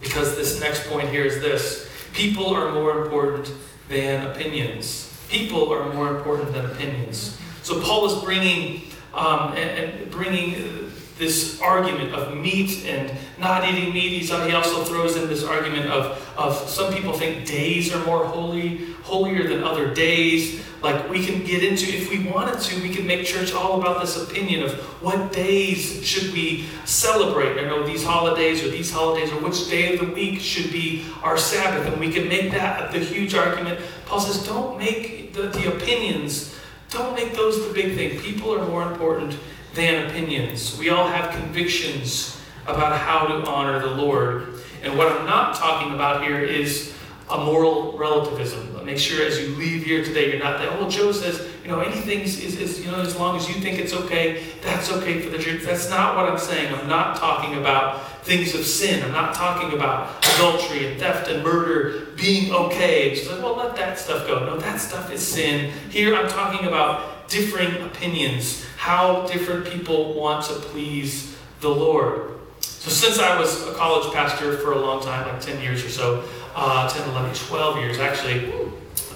Because 0.00 0.36
this 0.36 0.60
next 0.60 0.86
point 0.88 1.08
here 1.08 1.24
is 1.24 1.40
this 1.40 1.85
people 2.16 2.54
are 2.54 2.72
more 2.72 3.02
important 3.02 3.52
than 3.88 4.26
opinions. 4.26 5.12
People 5.28 5.72
are 5.72 5.92
more 5.92 6.16
important 6.16 6.52
than 6.52 6.64
opinions. 6.64 7.38
So 7.62 7.80
Paul 7.80 8.06
is 8.06 8.24
bringing 8.24 8.82
um, 9.12 9.52
and, 9.52 9.92
and 9.92 10.10
bringing 10.10 10.90
this 11.18 11.60
argument 11.60 12.12
of 12.14 12.36
meat 12.36 12.84
and 12.86 13.16
not 13.38 13.66
eating 13.68 13.92
meat. 13.92 14.22
He 14.22 14.52
also 14.52 14.84
throws 14.84 15.16
in 15.16 15.28
this 15.28 15.44
argument 15.44 15.86
of, 15.86 16.34
of 16.36 16.56
some 16.68 16.92
people 16.92 17.12
think 17.12 17.46
days 17.46 17.94
are 17.94 18.04
more 18.04 18.24
holy, 18.24 18.92
holier 19.02 19.48
than 19.48 19.62
other 19.62 19.92
days. 19.92 20.62
Like 20.86 21.10
we 21.10 21.26
can 21.26 21.44
get 21.44 21.64
into, 21.64 21.86
if 21.86 22.10
we 22.10 22.20
wanted 22.30 22.60
to, 22.60 22.80
we 22.80 22.94
can 22.94 23.08
make 23.08 23.26
church 23.26 23.52
all 23.52 23.80
about 23.80 24.00
this 24.00 24.16
opinion 24.22 24.62
of 24.62 24.72
what 25.02 25.32
days 25.32 26.06
should 26.06 26.32
we 26.32 26.66
celebrate. 26.84 27.60
You 27.60 27.66
know, 27.66 27.84
these 27.84 28.04
holidays 28.04 28.62
or 28.62 28.68
these 28.68 28.92
holidays 28.92 29.32
or 29.32 29.40
which 29.40 29.68
day 29.68 29.94
of 29.94 30.06
the 30.06 30.14
week 30.14 30.38
should 30.38 30.70
be 30.70 31.04
our 31.24 31.36
Sabbath. 31.36 31.92
And 31.92 31.98
we 31.98 32.12
can 32.12 32.28
make 32.28 32.52
that 32.52 32.92
the 32.92 33.00
huge 33.00 33.34
argument. 33.34 33.80
Paul 34.04 34.20
says, 34.20 34.46
don't 34.46 34.78
make 34.78 35.32
the, 35.34 35.48
the 35.48 35.74
opinions, 35.74 36.56
don't 36.90 37.16
make 37.16 37.34
those 37.34 37.66
the 37.66 37.74
big 37.74 37.96
thing. 37.96 38.20
People 38.20 38.54
are 38.54 38.64
more 38.64 38.88
important 38.88 39.36
than 39.74 40.06
opinions. 40.06 40.78
We 40.78 40.90
all 40.90 41.08
have 41.08 41.32
convictions 41.32 42.40
about 42.68 42.96
how 42.96 43.26
to 43.26 43.44
honor 43.48 43.80
the 43.80 43.90
Lord. 43.90 44.54
And 44.84 44.96
what 44.96 45.10
I'm 45.10 45.26
not 45.26 45.56
talking 45.56 45.94
about 45.94 46.22
here 46.22 46.38
is 46.40 46.94
a 47.28 47.38
moral 47.38 47.98
relativism. 47.98 48.75
Make 48.86 48.98
sure 48.98 49.26
as 49.26 49.40
you 49.40 49.48
leave 49.56 49.84
here 49.84 50.04
today, 50.04 50.30
you're 50.30 50.38
not 50.38 50.60
that, 50.60 50.68
oh, 50.78 50.88
Joe 50.88 51.10
says, 51.10 51.44
you 51.64 51.68
know, 51.68 51.80
anything 51.80 52.20
is, 52.20 52.38
is, 52.38 52.84
you 52.84 52.88
know, 52.88 53.00
as 53.00 53.16
long 53.16 53.36
as 53.36 53.48
you 53.48 53.54
think 53.54 53.80
it's 53.80 53.92
okay, 53.92 54.44
that's 54.62 54.92
okay 54.92 55.20
for 55.20 55.28
the 55.28 55.42
church. 55.42 55.64
That's 55.64 55.90
not 55.90 56.14
what 56.14 56.26
I'm 56.26 56.38
saying. 56.38 56.72
I'm 56.72 56.88
not 56.88 57.16
talking 57.16 57.58
about 57.58 58.22
things 58.22 58.54
of 58.54 58.64
sin. 58.64 59.02
I'm 59.02 59.10
not 59.10 59.34
talking 59.34 59.76
about 59.76 60.24
adultery 60.36 60.86
and 60.86 61.00
theft 61.00 61.28
and 61.28 61.42
murder 61.42 62.12
being 62.16 62.52
okay. 62.52 63.10
It's 63.10 63.28
like, 63.28 63.42
well, 63.42 63.56
let 63.56 63.74
that 63.74 63.98
stuff 63.98 64.24
go. 64.28 64.46
No, 64.46 64.56
that 64.56 64.80
stuff 64.80 65.12
is 65.12 65.20
sin. 65.20 65.72
Here 65.90 66.14
I'm 66.14 66.28
talking 66.28 66.68
about 66.68 67.28
differing 67.28 67.82
opinions 67.82 68.64
how 68.76 69.26
different 69.26 69.66
people 69.66 70.14
want 70.14 70.44
to 70.44 70.52
please 70.52 71.36
the 71.60 71.68
Lord. 71.68 72.38
So, 72.60 72.90
since 72.92 73.18
I 73.18 73.36
was 73.36 73.66
a 73.66 73.74
college 73.74 74.14
pastor 74.14 74.58
for 74.58 74.70
a 74.70 74.78
long 74.78 75.02
time, 75.02 75.26
like 75.26 75.40
10 75.40 75.60
years 75.60 75.84
or 75.84 75.88
so, 75.88 76.24
uh, 76.54 76.88
10, 76.88 77.08
11, 77.10 77.34
12 77.34 77.78
years 77.78 77.98
actually, 77.98 78.52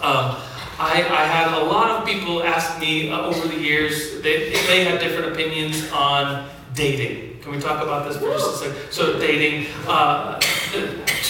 um, 0.03 0.37
I, 0.79 1.05
I, 1.11 1.25
had 1.27 1.53
a 1.61 1.65
lot 1.65 1.91
of 1.91 2.07
people 2.07 2.43
ask 2.43 2.81
me 2.81 3.11
uh, 3.11 3.21
over 3.21 3.47
the 3.49 3.61
years, 3.61 4.23
they, 4.23 4.51
they 4.67 4.85
had 4.85 4.99
different 4.99 5.33
opinions 5.33 5.91
on 5.93 6.49
dating. 6.75 7.39
Can 7.41 7.53
we 7.53 7.61
talk 7.61 7.83
about 7.83 8.09
this 8.09 8.17
for 8.17 8.31
just 8.31 8.55
a 8.55 8.69
second? 8.71 8.93
So, 8.93 9.19
dating, 9.19 9.67
uh, 9.87 10.41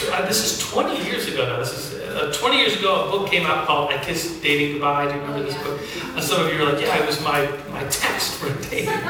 uh 0.09 0.27
this 0.27 0.45
is 0.45 0.71
20 0.71 1.05
years 1.05 1.29
ago 1.29 1.47
now. 1.47 1.59
This 1.59 1.73
is 1.73 2.01
uh, 2.11 2.33
20 2.33 2.57
years 2.57 2.77
ago, 2.77 3.07
a 3.07 3.11
book 3.11 3.31
came 3.31 3.47
out 3.47 3.67
called 3.67 3.93
I 3.93 3.99
Kissed 4.03 4.43
Dating 4.43 4.73
Goodbye. 4.73 5.07
Do 5.07 5.15
you 5.15 5.21
remember 5.21 5.43
this 5.45 5.63
book? 5.63 5.81
Uh, 6.17 6.21
some 6.21 6.45
of 6.45 6.53
you 6.53 6.61
are 6.61 6.73
like, 6.73 6.83
yeah, 6.83 6.99
it 6.99 7.07
was 7.07 7.23
my, 7.23 7.47
my 7.71 7.85
text 7.85 8.35
for 8.35 8.49
dating. 8.69 8.95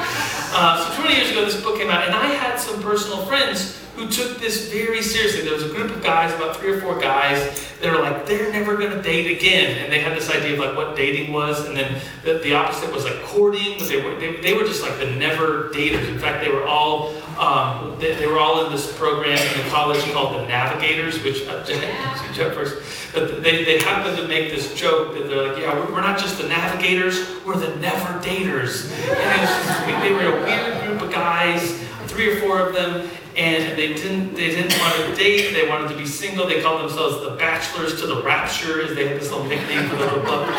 Uh, 0.52 0.84
so 0.96 1.02
20 1.02 1.14
years 1.14 1.30
ago, 1.30 1.44
this 1.44 1.62
book 1.62 1.78
came 1.78 1.90
out, 1.90 2.04
and 2.04 2.12
I 2.12 2.26
had 2.26 2.58
some 2.58 2.82
personal 2.82 3.24
friends 3.24 3.80
who 3.94 4.08
took 4.08 4.40
this 4.40 4.68
very 4.72 5.00
seriously. 5.00 5.42
There 5.42 5.54
was 5.54 5.62
a 5.62 5.68
group 5.68 5.92
of 5.92 6.02
guys, 6.02 6.34
about 6.34 6.56
three 6.56 6.72
or 6.72 6.80
four 6.80 6.98
guys, 6.98 7.70
that 7.80 7.94
were 7.94 8.02
like, 8.02 8.26
they're 8.26 8.50
never 8.50 8.76
going 8.76 8.90
to 8.90 9.00
date 9.00 9.38
again. 9.38 9.78
And 9.78 9.92
they 9.92 10.00
had 10.00 10.16
this 10.16 10.28
idea 10.28 10.54
of 10.54 10.58
like 10.58 10.76
what 10.76 10.96
dating 10.96 11.32
was, 11.32 11.64
and 11.66 11.76
then 11.76 12.02
the, 12.24 12.38
the 12.38 12.52
opposite 12.52 12.92
was 12.92 13.04
like 13.04 13.22
courting, 13.22 13.78
but 13.78 13.86
they 13.86 14.02
were, 14.02 14.16
they, 14.16 14.40
they 14.40 14.54
were 14.54 14.64
just 14.64 14.82
like 14.82 14.98
the 14.98 15.06
never 15.06 15.70
daters. 15.70 16.08
In 16.08 16.18
fact, 16.18 16.44
they 16.44 16.50
were 16.50 16.66
all 16.66 17.14
um, 17.40 17.96
they, 17.98 18.14
they, 18.16 18.26
were 18.26 18.38
all 18.38 18.66
in 18.66 18.72
this 18.72 18.94
program 18.98 19.38
in 19.38 19.64
the 19.64 19.70
college 19.70 19.98
called 20.12 20.34
the 20.34 20.46
Navigators, 20.80 21.22
which 21.22 21.46
uh, 21.46 21.62
first, 22.54 23.12
but 23.12 23.42
they, 23.42 23.64
they 23.64 23.78
happened 23.80 24.16
to 24.16 24.26
make 24.26 24.50
this 24.50 24.74
joke 24.74 25.14
that 25.14 25.28
they're 25.28 25.48
like, 25.48 25.60
yeah, 25.60 25.74
we're, 25.74 25.92
we're 25.92 26.00
not 26.00 26.18
just 26.18 26.38
the 26.40 26.48
Navigators, 26.48 27.44
we're 27.44 27.56
the 27.56 27.76
Never 27.76 28.18
Daters. 28.20 28.90
And 29.20 29.40
just, 29.42 30.02
they 30.02 30.12
were 30.12 30.38
a 30.38 30.42
weird 30.42 30.86
group 30.86 31.02
of 31.02 31.12
guys, 31.12 31.78
three 32.06 32.32
or 32.32 32.40
four 32.40 32.60
of 32.60 32.72
them, 32.72 33.08
and 33.40 33.78
they 33.78 33.94
didn't 33.94 34.34
they 34.34 34.50
didn't 34.50 34.78
want 34.78 34.96
to 34.96 35.14
date. 35.14 35.54
They 35.54 35.66
wanted 35.66 35.88
to 35.88 35.96
be 35.96 36.04
single. 36.04 36.46
They 36.46 36.60
called 36.60 36.82
themselves 36.82 37.22
the 37.22 37.30
Bachelors 37.36 37.98
to 38.00 38.06
the 38.06 38.22
Rapture, 38.22 38.82
as 38.82 38.94
they 38.94 39.08
had 39.08 39.18
this 39.18 39.30
little 39.30 39.46
nickname 39.46 39.88
for 39.88 39.96
the 39.96 40.04
little 40.04 40.20
club. 40.20 40.50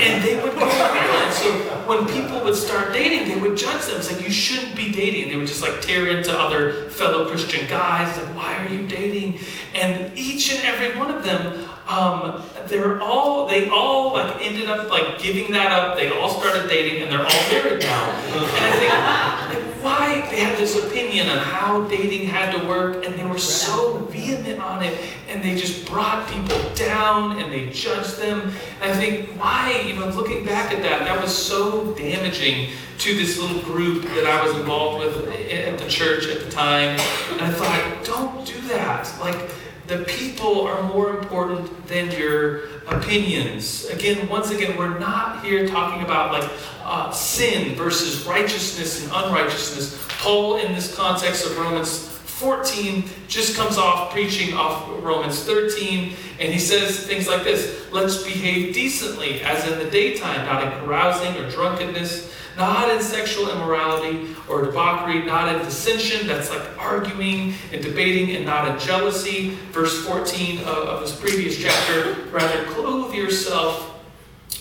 And 0.00 0.24
they 0.24 0.42
would 0.42 0.54
go 0.54 0.66
around. 0.66 1.32
So 1.34 1.52
when 1.86 2.06
people 2.06 2.42
would 2.42 2.56
start 2.56 2.94
dating, 2.94 3.28
they 3.28 3.38
would 3.38 3.58
judge 3.58 3.84
them. 3.86 3.96
It's 3.96 4.10
like 4.10 4.24
you 4.24 4.30
shouldn't 4.30 4.74
be 4.74 4.90
dating. 4.90 5.28
They 5.28 5.36
would 5.36 5.48
just 5.48 5.60
like 5.60 5.82
tear 5.82 6.16
into 6.16 6.32
other 6.32 6.88
fellow 6.88 7.28
Christian 7.28 7.68
guys. 7.68 8.16
Like 8.16 8.34
why 8.34 8.56
are 8.56 8.68
you 8.72 8.86
dating? 8.86 9.38
And 9.74 10.16
each 10.16 10.54
and 10.54 10.64
every 10.64 10.98
one 10.98 11.10
of 11.10 11.22
them 11.22 11.68
um, 11.90 12.40
they're 12.68 13.00
all 13.00 13.48
they 13.48 13.68
all 13.68 14.12
like 14.12 14.36
ended 14.40 14.70
up 14.70 14.88
like 14.90 15.18
giving 15.18 15.50
that 15.52 15.72
up. 15.72 15.96
They 15.96 16.08
all 16.08 16.28
started 16.28 16.68
dating 16.68 17.02
and 17.02 17.10
they're 17.10 17.26
all 17.26 17.50
married 17.50 17.82
now. 17.82 18.10
And 18.30 18.44
I 18.54 18.78
think 18.78 19.49
why 19.82 20.26
they 20.30 20.40
had 20.40 20.56
this 20.56 20.76
opinion 20.76 21.28
on 21.28 21.38
how 21.38 21.86
dating 21.88 22.28
had 22.28 22.56
to 22.58 22.66
work, 22.66 23.04
and 23.04 23.14
they 23.14 23.24
were 23.24 23.38
so 23.38 23.98
vehement 24.10 24.60
on 24.60 24.82
it, 24.82 24.98
and 25.28 25.42
they 25.42 25.56
just 25.56 25.86
brought 25.86 26.28
people 26.28 26.58
down 26.74 27.38
and 27.38 27.52
they 27.52 27.70
judged 27.70 28.18
them. 28.18 28.52
And 28.80 28.92
I 28.92 28.94
think 28.94 29.28
why, 29.40 29.82
know, 29.94 30.08
looking 30.08 30.44
back 30.44 30.72
at 30.72 30.82
that, 30.82 31.00
that 31.00 31.20
was 31.20 31.36
so 31.36 31.94
damaging 31.94 32.70
to 32.98 33.14
this 33.14 33.38
little 33.38 33.62
group 33.62 34.04
that 34.04 34.26
I 34.26 34.44
was 34.46 34.56
involved 34.56 35.04
with 35.04 35.28
at 35.50 35.78
the 35.78 35.88
church 35.88 36.26
at 36.26 36.44
the 36.44 36.50
time. 36.50 37.00
And 37.30 37.40
I 37.40 37.50
thought, 37.50 38.04
don't 38.04 38.46
do 38.46 38.60
that. 38.68 39.10
Like 39.20 39.50
the 39.90 40.04
people 40.04 40.60
are 40.60 40.84
more 40.84 41.18
important 41.18 41.88
than 41.88 42.12
your 42.12 42.66
opinions. 42.86 43.86
Again, 43.86 44.28
once 44.28 44.50
again, 44.50 44.76
we're 44.78 45.00
not 45.00 45.44
here 45.44 45.66
talking 45.66 46.04
about 46.04 46.30
like 46.30 46.48
uh, 46.84 47.10
sin 47.10 47.74
versus 47.74 48.24
righteousness 48.24 49.02
and 49.02 49.10
unrighteousness. 49.12 50.00
Paul, 50.20 50.58
in 50.58 50.74
this 50.74 50.94
context 50.94 51.44
of 51.44 51.58
Romans 51.58 52.06
14, 52.06 53.02
just 53.26 53.56
comes 53.56 53.78
off 53.78 54.12
preaching 54.12 54.54
off 54.54 54.88
Romans 55.02 55.42
13, 55.42 56.14
and 56.38 56.52
he 56.52 56.60
says 56.60 57.04
things 57.04 57.26
like 57.26 57.42
this 57.42 57.90
Let's 57.90 58.22
behave 58.22 58.72
decently, 58.72 59.40
as 59.42 59.68
in 59.68 59.76
the 59.80 59.90
daytime, 59.90 60.46
not 60.46 60.62
in 60.62 60.70
carousing 60.84 61.36
or 61.36 61.50
drunkenness 61.50 62.32
not 62.60 62.90
in 62.90 63.00
sexual 63.00 63.50
immorality 63.50 64.36
or 64.46 64.62
debauchery, 64.62 65.24
not 65.24 65.52
in 65.52 65.64
dissension, 65.64 66.26
that's 66.26 66.50
like 66.50 66.62
arguing 66.78 67.54
and 67.72 67.82
debating, 67.82 68.36
and 68.36 68.44
not 68.44 68.68
in 68.68 68.78
jealousy. 68.78 69.56
Verse 69.72 70.06
14 70.06 70.58
of, 70.58 70.66
of 70.66 71.00
this 71.00 71.18
previous 71.18 71.56
chapter, 71.58 72.12
rather 72.30 72.64
clothe 72.66 73.14
yourself 73.14 73.98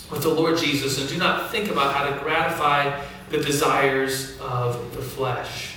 with 0.09 0.23
the 0.23 0.29
Lord 0.29 0.57
Jesus 0.57 0.99
and 0.99 1.09
do 1.09 1.17
not 1.17 1.51
think 1.51 1.69
about 1.69 1.93
how 1.93 2.09
to 2.09 2.17
gratify 2.19 3.05
the 3.29 3.37
desires 3.37 4.39
of 4.39 4.95
the 4.95 5.01
flesh. 5.01 5.75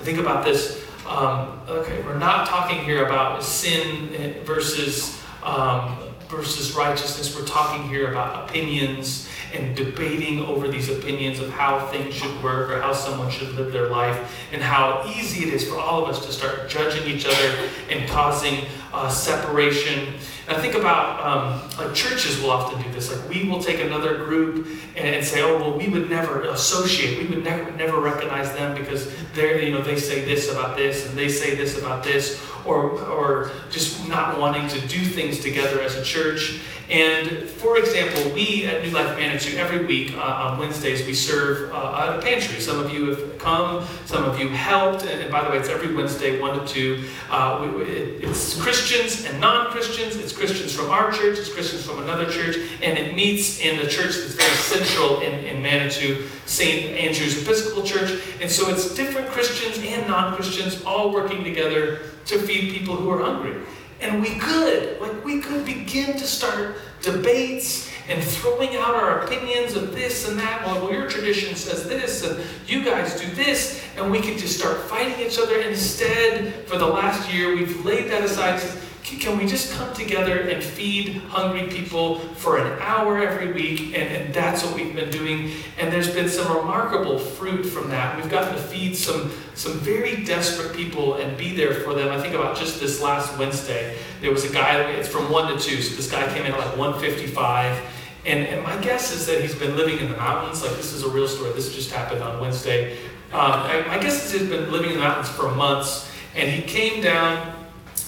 I 0.00 0.04
think 0.04 0.18
about 0.18 0.44
this. 0.44 0.82
Um, 1.06 1.60
okay, 1.68 2.00
we're 2.02 2.18
not 2.18 2.46
talking 2.46 2.82
here 2.84 3.04
about 3.04 3.42
sin 3.42 4.42
versus 4.44 5.20
um, 5.42 5.98
versus 6.28 6.74
righteousness. 6.74 7.36
We're 7.36 7.46
talking 7.46 7.86
here 7.88 8.10
about 8.10 8.48
opinions 8.48 9.28
and 9.54 9.76
debating 9.76 10.40
over 10.40 10.68
these 10.68 10.88
opinions 10.88 11.38
of 11.38 11.50
how 11.50 11.86
things 11.86 12.14
should 12.14 12.42
work 12.42 12.70
or 12.70 12.80
how 12.80 12.92
someone 12.92 13.30
should 13.30 13.54
live 13.54 13.72
their 13.72 13.88
life, 13.88 14.48
and 14.52 14.62
how 14.62 15.04
easy 15.16 15.46
it 15.48 15.54
is 15.54 15.68
for 15.68 15.78
all 15.78 16.02
of 16.02 16.08
us 16.08 16.24
to 16.26 16.32
start 16.32 16.68
judging 16.68 17.06
each 17.06 17.26
other 17.26 17.68
and 17.90 18.08
causing 18.08 18.64
uh, 18.92 19.08
separation. 19.08 20.14
And 20.46 20.56
I 20.56 20.60
think 20.60 20.74
about 20.74 21.20
um, 21.20 21.70
like 21.78 21.94
churches 21.94 22.40
will 22.40 22.50
often 22.50 22.80
do 22.82 22.90
this. 22.92 23.10
Like 23.10 23.28
we 23.28 23.48
will 23.48 23.62
take 23.62 23.80
another 23.80 24.24
group 24.24 24.66
and, 24.96 25.14
and, 25.14 25.24
say, 25.24 25.42
oh 25.42 25.58
well, 25.58 25.76
we 25.76 25.88
would 25.88 26.08
never 26.08 26.42
associate. 26.42 27.18
We 27.18 27.34
would 27.34 27.44
never 27.44 27.70
never 27.72 28.00
recognize 28.00 28.52
them 28.52 28.76
because 28.76 29.12
they're 29.34 29.60
you 29.60 29.72
know 29.72 29.82
they 29.82 29.98
say 29.98 30.24
this 30.24 30.52
about 30.52 30.76
this 30.76 31.08
and 31.08 31.16
they 31.16 31.28
say 31.28 31.54
this 31.54 31.78
about 31.78 32.04
this, 32.04 32.44
or 32.64 33.00
or 33.00 33.50
just 33.70 34.06
not 34.08 34.38
wanting 34.38 34.68
to 34.68 34.80
do 34.86 35.04
things 35.04 35.40
together 35.40 35.80
as 35.80 35.96
a 35.96 36.04
church. 36.04 36.60
And 36.90 37.48
for 37.48 37.78
example, 37.78 38.30
we 38.32 38.66
at 38.66 38.82
New 38.82 38.90
Life 38.90 39.16
Manitou, 39.16 39.56
every 39.56 39.86
week 39.86 40.14
uh, 40.16 40.20
on 40.20 40.58
Wednesdays, 40.58 41.06
we 41.06 41.14
serve 41.14 41.72
uh, 41.72 42.18
a 42.18 42.22
pantry. 42.22 42.60
Some 42.60 42.78
of 42.78 42.92
you 42.92 43.06
have 43.06 43.38
come, 43.38 43.86
some 44.04 44.24
of 44.24 44.38
you 44.38 44.48
helped. 44.50 45.02
And, 45.04 45.22
and 45.22 45.32
by 45.32 45.42
the 45.42 45.50
way, 45.50 45.56
it's 45.56 45.70
every 45.70 45.94
Wednesday, 45.94 46.38
1 46.38 46.60
to 46.60 46.66
2. 46.66 47.04
Uh, 47.30 47.72
we, 47.76 47.82
it's 47.84 48.60
Christians 48.60 49.24
and 49.24 49.40
non 49.40 49.70
Christians. 49.70 50.16
It's 50.16 50.36
Christians 50.36 50.74
from 50.74 50.90
our 50.90 51.10
church, 51.10 51.38
it's 51.38 51.52
Christians 51.52 51.86
from 51.86 52.02
another 52.02 52.30
church. 52.30 52.56
And 52.82 52.98
it 52.98 53.14
meets 53.14 53.60
in 53.60 53.78
the 53.78 53.86
church 53.86 54.16
that's 54.16 54.34
very 54.34 54.54
central 54.54 55.20
in, 55.20 55.32
in 55.44 55.62
Manitou, 55.62 56.26
St. 56.44 56.96
Andrew's 56.98 57.42
Episcopal 57.42 57.82
Church. 57.82 58.20
And 58.42 58.50
so 58.50 58.68
it's 58.68 58.94
different 58.94 59.28
Christians 59.28 59.78
and 59.84 60.06
non 60.06 60.34
Christians 60.34 60.82
all 60.84 61.12
working 61.12 61.44
together 61.44 62.00
to 62.26 62.38
feed 62.38 62.74
people 62.74 62.94
who 62.94 63.10
are 63.10 63.22
hungry. 63.22 63.62
And 64.04 64.20
we 64.20 64.34
could, 64.34 65.00
like, 65.00 65.24
we 65.24 65.40
could 65.40 65.64
begin 65.64 66.12
to 66.12 66.26
start 66.26 66.76
debates 67.00 67.90
and 68.06 68.22
throwing 68.22 68.76
out 68.76 68.94
our 68.94 69.24
opinions 69.24 69.76
of 69.76 69.94
this 69.94 70.28
and 70.28 70.38
that. 70.38 70.62
Well, 70.66 70.92
your 70.92 71.08
tradition 71.08 71.56
says 71.56 71.88
this, 71.88 72.22
and 72.22 72.38
you 72.66 72.84
guys 72.84 73.18
do 73.18 73.26
this, 73.34 73.82
and 73.96 74.12
we 74.12 74.20
could 74.20 74.36
just 74.36 74.58
start 74.58 74.78
fighting 74.82 75.26
each 75.26 75.38
other. 75.38 75.58
Instead, 75.60 76.66
for 76.66 76.76
the 76.76 76.86
last 76.86 77.32
year, 77.32 77.56
we've 77.56 77.82
laid 77.82 78.10
that 78.10 78.22
aside 78.22 78.60
can 79.04 79.36
we 79.36 79.46
just 79.46 79.72
come 79.74 79.92
together 79.92 80.48
and 80.48 80.62
feed 80.62 81.16
hungry 81.28 81.68
people 81.68 82.20
for 82.36 82.56
an 82.56 82.78
hour 82.80 83.18
every 83.18 83.52
week? 83.52 83.94
And, 83.94 84.08
and 84.08 84.34
that's 84.34 84.64
what 84.64 84.74
we've 84.74 84.94
been 84.94 85.10
doing. 85.10 85.50
And 85.78 85.92
there's 85.92 86.12
been 86.12 86.28
some 86.28 86.56
remarkable 86.56 87.18
fruit 87.18 87.64
from 87.64 87.90
that. 87.90 88.16
We've 88.16 88.30
gotten 88.30 88.54
to 88.54 88.60
feed 88.60 88.96
some, 88.96 89.30
some 89.54 89.74
very 89.80 90.24
desperate 90.24 90.74
people 90.74 91.16
and 91.16 91.36
be 91.36 91.54
there 91.54 91.74
for 91.74 91.92
them. 91.92 92.10
I 92.10 92.20
think 92.20 92.34
about 92.34 92.56
just 92.56 92.80
this 92.80 93.02
last 93.02 93.38
Wednesday, 93.38 93.98
there 94.22 94.30
was 94.30 94.48
a 94.48 94.52
guy, 94.52 94.80
it's 94.92 95.08
from 95.08 95.30
1 95.30 95.58
to 95.58 95.62
2, 95.62 95.82
so 95.82 95.96
this 95.96 96.10
guy 96.10 96.26
came 96.32 96.46
in 96.46 96.52
at 96.52 96.58
like 96.58 96.76
155. 96.78 97.82
And, 98.24 98.46
and 98.46 98.62
my 98.62 98.76
guess 98.78 99.12
is 99.12 99.26
that 99.26 99.42
he's 99.42 99.54
been 99.54 99.76
living 99.76 99.98
in 99.98 100.10
the 100.10 100.16
mountains. 100.16 100.62
Like, 100.62 100.76
this 100.76 100.94
is 100.94 101.02
a 101.02 101.08
real 101.10 101.28
story. 101.28 101.52
This 101.52 101.74
just 101.74 101.90
happened 101.90 102.22
on 102.22 102.40
Wednesday. 102.40 102.96
Um, 103.32 103.52
I 103.52 103.84
my 103.86 103.98
guess 103.98 104.32
he's 104.32 104.48
been 104.48 104.72
living 104.72 104.92
in 104.92 104.96
the 104.96 105.02
mountains 105.02 105.28
for 105.28 105.50
months. 105.50 106.10
And 106.34 106.50
he 106.50 106.62
came 106.62 107.02
down 107.02 107.53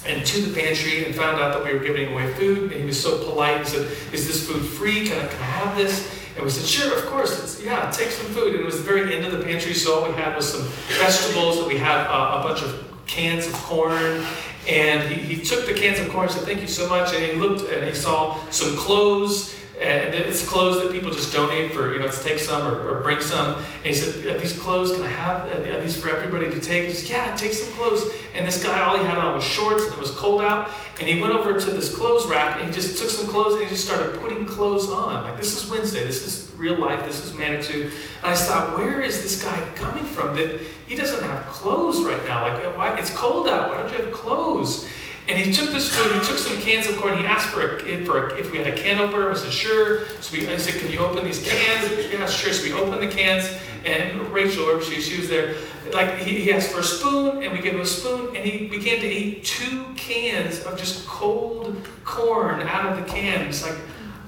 and 0.07 0.25
to 0.25 0.41
the 0.43 0.61
pantry 0.61 1.05
and 1.05 1.15
found 1.15 1.41
out 1.41 1.53
that 1.53 1.65
we 1.65 1.77
were 1.77 1.85
giving 1.85 2.13
away 2.13 2.33
food. 2.35 2.73
And 2.73 2.81
he 2.81 2.87
was 2.87 3.01
so 3.01 3.23
polite. 3.25 3.59
He 3.59 3.65
said, 3.65 3.87
Is 4.13 4.27
this 4.27 4.47
food 4.47 4.65
free? 4.65 5.09
Can 5.09 5.19
I, 5.19 5.29
can 5.29 5.41
I 5.41 5.45
have 5.45 5.77
this? 5.77 6.13
And 6.37 6.45
we 6.45 6.51
said, 6.51 6.67
Sure, 6.67 6.97
of 6.97 7.07
course. 7.07 7.43
It's, 7.43 7.63
yeah, 7.63 7.91
take 7.91 8.11
some 8.11 8.27
food. 8.27 8.55
And 8.55 8.61
it 8.61 8.65
was 8.65 8.79
the 8.79 8.85
very 8.85 9.15
end 9.15 9.25
of 9.25 9.33
the 9.33 9.45
pantry, 9.45 9.75
so 9.75 10.01
all 10.01 10.09
we 10.09 10.15
had 10.15 10.37
was 10.37 10.51
some 10.51 10.63
vegetables. 10.99 11.59
And 11.59 11.67
we 11.67 11.77
had 11.77 12.07
uh, 12.07 12.41
a 12.41 12.43
bunch 12.43 12.63
of 12.63 12.85
cans 13.07 13.47
of 13.47 13.55
corn. 13.55 14.25
And 14.69 15.09
he, 15.11 15.37
he 15.37 15.45
took 15.45 15.67
the 15.67 15.75
cans 15.75 15.99
of 16.01 16.09
corn 16.11 16.25
and 16.25 16.33
said, 16.33 16.45
Thank 16.45 16.61
you 16.61 16.69
so 16.69 16.89
much. 16.89 17.13
And 17.15 17.25
he 17.25 17.33
looked 17.33 17.71
and 17.73 17.85
he 17.85 17.95
saw 17.95 18.39
some 18.51 18.77
clothes 18.77 19.55
and 19.81 20.15
it's 20.15 20.49
clothes 20.49 20.83
that 20.83 20.91
people 20.91 21.11
just 21.11 21.35
donate 21.35 21.73
for, 21.73 21.93
you 21.93 21.99
know, 21.99 22.09
to 22.09 22.23
take 22.23 22.39
some 22.39 22.67
or, 22.67 22.89
or 22.89 23.03
bring 23.03 23.21
some. 23.21 23.57
And 23.57 23.85
he 23.85 23.93
said, 23.93 24.25
Are 24.25 24.39
these 24.39 24.59
clothes, 24.59 24.93
can 24.93 25.03
I 25.03 25.09
have? 25.09 25.53
Are 25.53 25.81
these 25.83 26.01
for 26.01 26.09
everybody 26.09 26.51
to 26.51 26.61
take? 26.61 26.89
He 26.89 26.95
said, 26.95 27.11
Yeah, 27.11 27.37
take 27.37 27.53
some 27.53 27.71
clothes. 27.75 28.11
And 28.35 28.47
this 28.47 28.63
guy, 28.63 28.81
all 28.83 28.97
he 28.97 29.05
had 29.05 29.19
on 29.19 29.35
was 29.35 29.45
shorts 29.45 29.85
and 29.85 29.93
it 29.93 29.99
was 29.99 30.13
cold 30.13 30.41
out. 30.41 30.71
And 30.99 31.07
he 31.07 31.21
went 31.21 31.35
over 31.35 31.61
to 31.61 31.71
this 31.71 31.95
clothes 31.95 32.27
rack 32.27 32.59
and 32.59 32.69
he 32.69 32.73
just 32.73 32.99
took 32.99 33.11
some 33.11 33.27
clothes 33.27 33.55
and 33.55 33.65
he 33.65 33.69
just 33.69 33.85
started 33.85 34.19
putting 34.19 34.47
clothes 34.47 34.89
on. 34.89 35.25
Like, 35.25 35.37
this 35.37 35.63
is 35.63 35.71
Wednesday. 35.71 36.05
This 36.05 36.27
is 36.27 36.51
real 36.57 36.79
life. 36.79 37.05
This 37.05 37.23
is 37.23 37.35
Manitou. 37.35 37.91
And 38.23 38.33
I 38.33 38.35
thought, 38.35 38.79
where 38.79 39.03
is 39.03 39.23
this 39.23 39.45
guy 39.45 39.61
coming 39.75 40.05
from 40.05 40.37
that 40.37 40.59
he 40.87 40.97
doesn't 40.97 41.23
have 41.23 41.45
clothes 41.47 42.03
right 42.03 42.25
now? 42.25 42.49
Like, 42.49 42.77
why? 42.79 42.99
It's 42.99 43.11
cold 43.11 43.47
out. 43.47 43.69
Why 43.69 43.83
don't 43.83 43.93
you 43.93 44.07
have 44.07 44.15
clothes? 44.15 44.89
And 45.29 45.37
he 45.37 45.53
took 45.53 45.71
this 45.71 45.93
food, 45.93 46.13
he 46.13 46.21
took 46.21 46.39
some 46.39 46.57
cans 46.59 46.87
of 46.87 46.97
corn, 46.99 47.19
he 47.19 47.25
asked 47.25 47.49
for, 47.49 47.79
a, 47.79 48.05
for 48.05 48.29
a, 48.29 48.39
if 48.39 48.53
we 48.53 48.59
had 48.59 48.69
a 48.69 48.77
can 48.77 49.01
opener. 49.01 49.31
I 49.31 49.35
said, 49.35 49.53
sure. 49.53 50.07
So 50.21 50.37
we, 50.37 50.49
I 50.49 50.57
said, 50.57 50.81
can 50.81 50.91
you 50.91 51.01
open 51.01 51.25
these 51.25 51.43
cans? 51.43 51.91
Yeah, 52.13 52.27
sure. 52.27 52.53
So 52.53 52.63
we 52.63 52.73
opened 52.73 53.03
the 53.03 53.13
cans, 53.13 53.51
and 53.85 54.21
Rachel, 54.33 54.81
she, 54.81 55.01
she 55.01 55.19
was 55.21 55.29
there, 55.29 55.57
like 55.93 56.19
he, 56.19 56.43
he 56.43 56.53
asked 56.53 56.71
for 56.71 56.81
a 56.81 56.85
spoon, 56.85 57.43
and 57.43 57.53
we 57.53 57.61
gave 57.61 57.75
him 57.75 57.81
a 57.81 57.87
spoon, 57.87 58.37
and 58.37 58.45
he 58.45 58.69
began 58.69 59.01
to 59.01 59.07
eat 59.07 59.45
two 59.45 59.85
cans 59.97 60.63
of 60.65 60.79
just 60.79 61.07
cold 61.07 61.77
corn 62.05 62.61
out 62.63 62.87
of 62.87 63.05
the 63.05 63.13
can. 63.13 63.49
It's 63.49 63.65
like, 63.65 63.79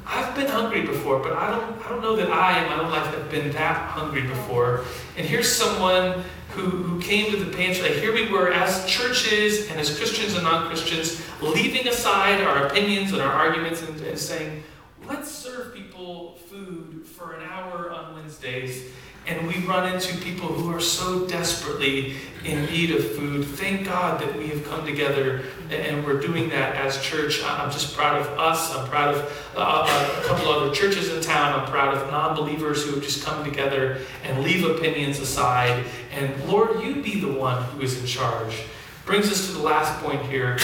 I've 0.04 0.34
been 0.34 0.48
hungry 0.48 0.82
before, 0.82 1.20
but 1.20 1.34
I 1.34 1.50
don't, 1.50 1.87
I 1.87 1.88
don't 1.90 2.00
know 2.00 2.16
that 2.16 2.30
I 2.32 2.62
in 2.62 2.70
my 2.70 2.82
own 2.82 2.90
life 2.90 3.14
have 3.14 3.30
been 3.30 3.52
that 3.52 3.76
hungry 3.90 4.22
before. 4.22 4.84
And 5.16 5.26
here's 5.26 5.54
someone 5.54 6.24
who, 6.50 6.62
who 6.62 7.00
came 7.00 7.30
to 7.30 7.37
the 7.37 7.56
pantry. 7.56 7.90
Like 7.90 7.98
here 7.98 8.12
we 8.12 8.28
were 8.30 8.52
as 8.52 8.84
churches 8.87 9.70
and 9.70 9.78
as 9.78 9.96
Christians 9.96 10.34
and 10.34 10.44
non 10.44 10.66
Christians, 10.66 11.20
leaving 11.40 11.88
aside 11.88 12.40
our 12.42 12.66
opinions 12.66 13.12
and 13.12 13.20
our 13.20 13.32
arguments 13.32 13.82
and, 13.82 14.00
and 14.00 14.18
saying, 14.18 14.62
let's 15.06 15.30
serve 15.30 15.74
people 15.74 16.37
food 16.48 17.06
for 17.06 17.34
an 17.34 17.42
hour 17.48 17.90
on 17.90 18.14
Wednesdays 18.14 18.90
and 19.28 19.46
we 19.46 19.58
run 19.66 19.92
into 19.92 20.16
people 20.18 20.48
who 20.48 20.74
are 20.74 20.80
so 20.80 21.26
desperately 21.26 22.16
in 22.44 22.64
need 22.66 22.90
of 22.90 23.12
food. 23.14 23.44
Thank 23.44 23.84
God 23.84 24.20
that 24.20 24.34
we 24.36 24.48
have 24.48 24.64
come 24.64 24.86
together 24.86 25.42
and 25.70 26.04
we're 26.04 26.18
doing 26.18 26.48
that 26.48 26.76
as 26.76 27.00
church. 27.02 27.42
I'm 27.44 27.70
just 27.70 27.94
proud 27.94 28.22
of 28.22 28.26
us. 28.38 28.74
I'm 28.74 28.88
proud 28.88 29.14
of 29.14 29.52
uh, 29.54 29.86
uh, 29.86 30.20
a 30.20 30.26
couple 30.26 30.48
other 30.48 30.74
churches 30.74 31.12
in 31.12 31.20
town. 31.20 31.60
I'm 31.60 31.68
proud 31.70 31.94
of 31.94 32.10
non 32.10 32.36
believers 32.36 32.86
who 32.86 32.94
have 32.94 33.02
just 33.02 33.22
come 33.24 33.44
together 33.44 33.98
and 34.24 34.42
leave 34.42 34.64
opinions 34.64 35.20
aside. 35.20 35.84
And 36.12 36.44
Lord, 36.44 36.82
you 36.82 37.02
be 37.02 37.20
the 37.20 37.32
one 37.32 37.62
who 37.64 37.82
is 37.82 38.00
in 38.00 38.06
charge. 38.06 38.62
Brings 39.04 39.30
us 39.30 39.46
to 39.48 39.52
the 39.52 39.62
last 39.62 40.02
point 40.02 40.22
here. 40.22 40.58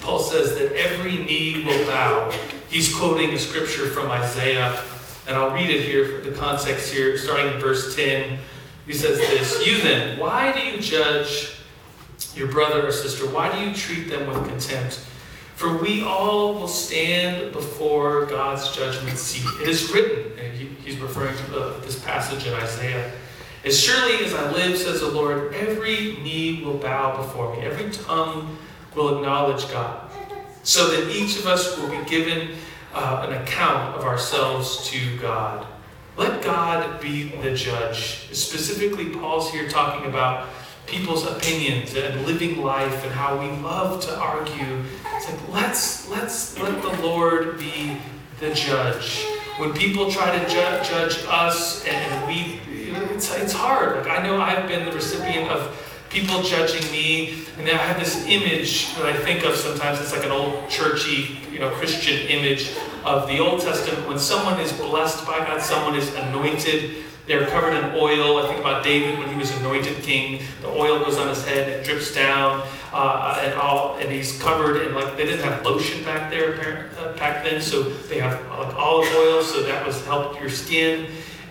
Paul 0.00 0.20
says 0.20 0.54
that 0.58 0.72
every 0.72 1.18
knee 1.18 1.64
will 1.64 1.86
bow. 1.86 2.30
He's 2.70 2.94
quoting 2.94 3.30
a 3.30 3.38
scripture 3.38 3.86
from 3.88 4.10
Isaiah 4.10 4.82
and 5.26 5.36
I'll 5.36 5.54
read 5.54 5.70
it 5.70 5.82
here 5.82 6.06
for 6.06 6.28
the 6.28 6.36
context 6.36 6.92
here, 6.92 7.16
starting 7.16 7.54
in 7.54 7.60
verse 7.60 7.94
10. 7.96 8.38
He 8.86 8.92
says 8.92 9.18
this 9.18 9.66
You 9.66 9.80
then, 9.80 10.18
why 10.18 10.52
do 10.52 10.60
you 10.60 10.78
judge 10.78 11.56
your 12.34 12.48
brother 12.48 12.86
or 12.86 12.92
sister? 12.92 13.26
Why 13.26 13.50
do 13.50 13.66
you 13.66 13.74
treat 13.74 14.08
them 14.08 14.26
with 14.26 14.48
contempt? 14.48 15.00
For 15.54 15.76
we 15.78 16.02
all 16.02 16.54
will 16.54 16.68
stand 16.68 17.52
before 17.52 18.26
God's 18.26 18.74
judgment 18.74 19.16
seat. 19.16 19.46
It 19.62 19.68
is 19.68 19.90
written, 19.92 20.36
and 20.38 20.52
he, 20.52 20.66
he's 20.84 20.98
referring 20.98 21.36
to 21.36 21.80
this 21.82 21.98
passage 22.00 22.46
in 22.46 22.52
Isaiah. 22.54 23.12
As 23.64 23.80
surely 23.80 24.24
as 24.24 24.34
I 24.34 24.50
live, 24.50 24.76
says 24.76 25.00
the 25.00 25.08
Lord, 25.08 25.54
every 25.54 26.18
knee 26.22 26.62
will 26.62 26.76
bow 26.76 27.16
before 27.16 27.56
me, 27.56 27.62
every 27.62 27.90
tongue 27.90 28.58
will 28.94 29.16
acknowledge 29.16 29.70
God, 29.70 30.10
so 30.64 30.90
that 30.90 31.10
each 31.10 31.38
of 31.38 31.46
us 31.46 31.78
will 31.78 31.88
be 31.88 32.04
given 32.10 32.56
uh, 32.94 33.26
an 33.28 33.42
account 33.42 33.96
of 33.96 34.04
ourselves 34.04 34.88
to 34.90 35.16
God. 35.18 35.66
Let 36.16 36.42
God 36.44 37.00
be 37.00 37.24
the 37.42 37.54
judge. 37.54 38.28
Specifically, 38.32 39.10
Paul's 39.10 39.50
here 39.50 39.68
talking 39.68 40.08
about 40.08 40.48
people's 40.86 41.26
opinions 41.26 41.94
and 41.94 42.24
living 42.26 42.62
life 42.62 43.04
and 43.04 43.12
how 43.12 43.38
we 43.38 43.48
love 43.62 44.00
to 44.04 44.16
argue. 44.16 44.84
It's 45.16 45.28
like 45.28 45.48
let's 45.52 46.08
let's 46.08 46.58
let 46.58 46.80
the 46.82 47.02
Lord 47.02 47.58
be 47.58 47.96
the 48.40 48.54
judge. 48.54 49.24
When 49.56 49.72
people 49.72 50.10
try 50.10 50.36
to 50.36 50.48
ju- 50.48 50.88
judge 50.88 51.18
us 51.28 51.84
and 51.86 52.26
we, 52.26 52.60
it's, 53.14 53.34
it's 53.36 53.52
hard. 53.52 53.96
Like 53.96 54.18
I 54.18 54.22
know 54.22 54.40
I've 54.40 54.68
been 54.68 54.84
the 54.84 54.92
recipient 54.92 55.50
of 55.50 55.93
people 56.14 56.42
judging 56.42 56.90
me. 56.92 57.42
And 57.58 57.68
I 57.68 57.76
have 57.76 57.98
this 57.98 58.24
image 58.26 58.94
that 58.94 59.06
I 59.06 59.16
think 59.16 59.44
of 59.44 59.56
sometimes. 59.56 60.00
It's 60.00 60.12
like 60.12 60.24
an 60.24 60.30
old 60.30 60.70
churchy, 60.70 61.38
you 61.50 61.58
know, 61.58 61.70
Christian 61.70 62.28
image 62.28 62.70
of 63.04 63.26
the 63.26 63.40
Old 63.40 63.60
Testament. 63.60 64.06
When 64.08 64.18
someone 64.18 64.60
is 64.60 64.72
blessed 64.72 65.26
by 65.26 65.38
God, 65.38 65.60
someone 65.60 65.96
is 65.96 66.14
anointed, 66.14 67.04
they're 67.26 67.46
covered 67.46 67.74
in 67.74 67.96
oil. 67.96 68.38
I 68.38 68.46
think 68.46 68.60
about 68.60 68.84
David 68.84 69.18
when 69.18 69.28
he 69.28 69.34
was 69.34 69.50
anointed 69.58 70.02
king. 70.04 70.42
The 70.62 70.68
oil 70.68 71.00
goes 71.00 71.18
on 71.18 71.28
his 71.28 71.44
head, 71.44 71.68
it 71.68 71.84
drips 71.84 72.14
down, 72.14 72.64
uh, 72.92 73.40
and 73.42 73.54
all, 73.54 73.96
and 73.96 74.10
he's 74.12 74.40
covered 74.40 74.86
in 74.86 74.94
like 74.94 75.16
they 75.16 75.24
didn't 75.24 75.44
have 75.44 75.64
lotion 75.64 76.04
back 76.04 76.30
there 76.30 76.90
uh, 76.98 77.16
back 77.16 77.42
then, 77.42 77.60
so 77.60 77.82
they 77.82 78.20
have 78.20 78.40
like 78.50 78.74
olive 78.76 79.08
oil, 79.16 79.42
so 79.42 79.62
that 79.62 79.84
was 79.84 80.04
helped 80.04 80.38
your 80.40 80.50
skin. 80.50 81.06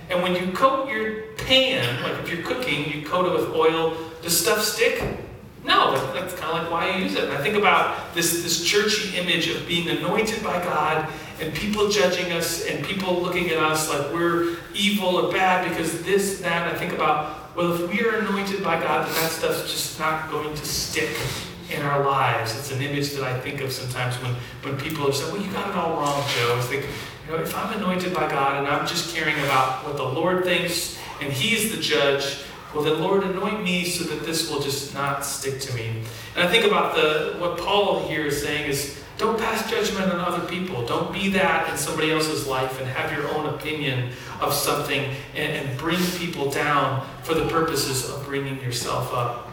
And 0.10 0.22
when 0.22 0.36
you 0.36 0.54
coat 0.54 0.90
your 0.90 1.33
pan, 1.46 2.04
like 2.04 2.22
if 2.24 2.32
you're 2.32 2.44
cooking, 2.44 2.92
you 2.92 3.06
coat 3.06 3.26
it 3.26 3.34
with 3.34 3.56
oil. 3.56 3.98
Does 4.22 4.40
stuff 4.40 4.62
stick? 4.62 5.02
No, 5.66 5.94
that's 6.14 6.34
kind 6.34 6.58
of 6.58 6.64
like 6.64 6.72
why 6.72 6.96
you 6.96 7.04
use 7.04 7.16
it. 7.16 7.24
And 7.24 7.34
I 7.34 7.42
think 7.42 7.56
about 7.56 8.14
this, 8.14 8.44
this 8.44 8.66
churchy 8.66 9.18
image 9.18 9.48
of 9.50 9.66
being 9.68 9.88
anointed 9.90 10.44
by 10.44 10.62
God 10.62 11.08
and 11.40 11.54
people 11.54 11.90
judging 11.90 12.32
us 12.34 12.66
and 12.66 12.86
people 12.86 13.22
looking 13.22 13.50
at 13.50 13.58
us 13.58 13.90
like 13.90 14.12
we're 14.14 14.58
evil 14.74 15.16
or 15.16 15.32
bad 15.32 15.68
because 15.70 16.04
this, 16.04 16.42
that. 16.42 16.68
And 16.68 16.76
I 16.76 16.80
think 16.80 16.94
about, 16.94 17.56
well, 17.56 17.74
if 17.74 17.90
we 17.90 18.06
are 18.06 18.20
anointed 18.20 18.62
by 18.64 18.80
God, 18.80 19.08
then 19.08 19.14
that 19.16 19.32
stuff's 19.32 19.72
just 19.72 20.00
not 20.00 20.30
going 20.30 20.54
to 20.54 20.66
stick 20.66 21.16
in 21.72 21.82
our 21.82 22.04
lives. 22.04 22.58
It's 22.58 22.72
an 22.72 22.82
image 22.82 23.12
that 23.12 23.24
I 23.24 23.40
think 23.40 23.62
of 23.62 23.72
sometimes 23.72 24.16
when, 24.18 24.36
when 24.64 24.78
people 24.78 25.08
are 25.08 25.14
saying, 25.14 25.32
well, 25.34 25.42
you 25.42 25.52
got 25.52 25.70
it 25.70 25.76
all 25.76 25.96
wrong, 25.96 26.24
Joe. 26.36 26.56
I 26.58 26.62
think, 26.62 26.86
you 27.26 27.32
know, 27.32 27.42
if 27.42 27.56
I'm 27.56 27.74
anointed 27.78 28.14
by 28.14 28.30
God 28.30 28.58
and 28.58 28.68
I'm 28.68 28.86
just 28.86 29.16
caring 29.16 29.36
about 29.46 29.86
what 29.86 29.96
the 29.96 30.04
Lord 30.04 30.44
thinks 30.44 31.00
and 31.24 31.34
He's 31.34 31.76
the 31.76 31.82
judge, 31.82 32.40
well, 32.74 32.84
then, 32.84 33.00
Lord, 33.00 33.24
anoint 33.24 33.64
me 33.64 33.86
so 33.86 34.04
that 34.06 34.26
this 34.26 34.50
will 34.50 34.60
just 34.60 34.94
not 34.94 35.24
stick 35.24 35.60
to 35.62 35.74
me. 35.76 36.02
And 36.36 36.48
I 36.48 36.52
think 36.52 36.66
about 36.66 36.96
the 36.96 37.36
what 37.38 37.58
Paul 37.60 38.08
here 38.08 38.26
is 38.26 38.42
saying 38.42 38.70
is 38.70 39.00
don't 39.18 39.38
pass 39.38 39.70
judgment 39.70 40.12
on 40.12 40.20
other 40.20 40.46
people. 40.48 40.84
Don't 40.86 41.14
be 41.14 41.30
that 41.30 41.70
in 41.70 41.78
somebody 41.78 42.12
else's 42.12 42.48
life 42.48 42.80
and 42.80 42.90
have 42.90 43.12
your 43.12 43.30
own 43.36 43.54
opinion 43.54 44.10
of 44.42 44.52
something 44.54 45.14
and, 45.36 45.54
and 45.54 45.78
bring 45.78 46.00
people 46.18 46.50
down 46.50 47.08
for 47.22 47.36
the 47.36 47.48
purposes 47.48 48.10
of 48.10 48.26
bringing 48.26 48.60
yourself 48.62 49.14
up. 49.14 49.52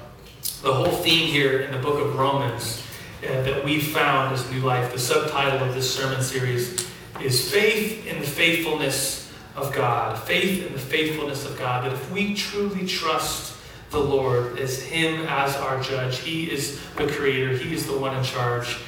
The 0.62 0.72
whole 0.72 0.92
theme 0.92 1.28
here 1.28 1.60
in 1.60 1.72
the 1.72 1.78
book 1.78 2.00
of 2.00 2.18
Romans 2.18 2.82
uh, 3.22 3.42
that 3.42 3.62
we 3.62 3.80
found 3.80 4.32
as 4.32 4.50
New 4.50 4.60
Life, 4.60 4.94
the 4.94 4.98
subtitle 4.98 5.68
of 5.68 5.74
this 5.74 5.94
sermon 5.94 6.22
series 6.22 6.88
is 7.20 7.50
Faith 7.52 8.06
in 8.06 8.18
the 8.18 8.26
Faithfulness 8.26 9.19
of 9.56 9.74
God, 9.74 10.18
faith 10.18 10.66
in 10.66 10.72
the 10.72 10.78
faithfulness 10.78 11.44
of 11.44 11.58
God, 11.58 11.84
that 11.84 11.92
if 11.92 12.10
we 12.12 12.34
truly 12.34 12.86
trust 12.86 13.56
the 13.90 13.98
Lord 13.98 14.58
as 14.58 14.82
Him 14.82 15.26
as 15.26 15.56
our 15.56 15.80
judge, 15.82 16.18
He 16.18 16.50
is 16.50 16.80
the 16.96 17.06
creator, 17.06 17.56
He 17.56 17.74
is 17.74 17.86
the 17.86 17.98
one 17.98 18.16
in 18.16 18.22
charge, 18.22 18.78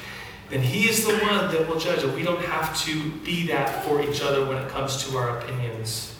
then 0.50 0.62
He 0.62 0.88
is 0.88 1.04
the 1.06 1.14
one 1.18 1.50
that 1.52 1.68
will 1.68 1.78
judge 1.78 2.04
it. 2.04 2.14
We 2.14 2.22
don't 2.22 2.44
have 2.44 2.78
to 2.84 3.10
be 3.24 3.46
that 3.48 3.84
for 3.84 4.02
each 4.02 4.22
other 4.22 4.46
when 4.46 4.58
it 4.58 4.68
comes 4.68 5.08
to 5.08 5.16
our 5.16 5.38
opinions. 5.38 6.16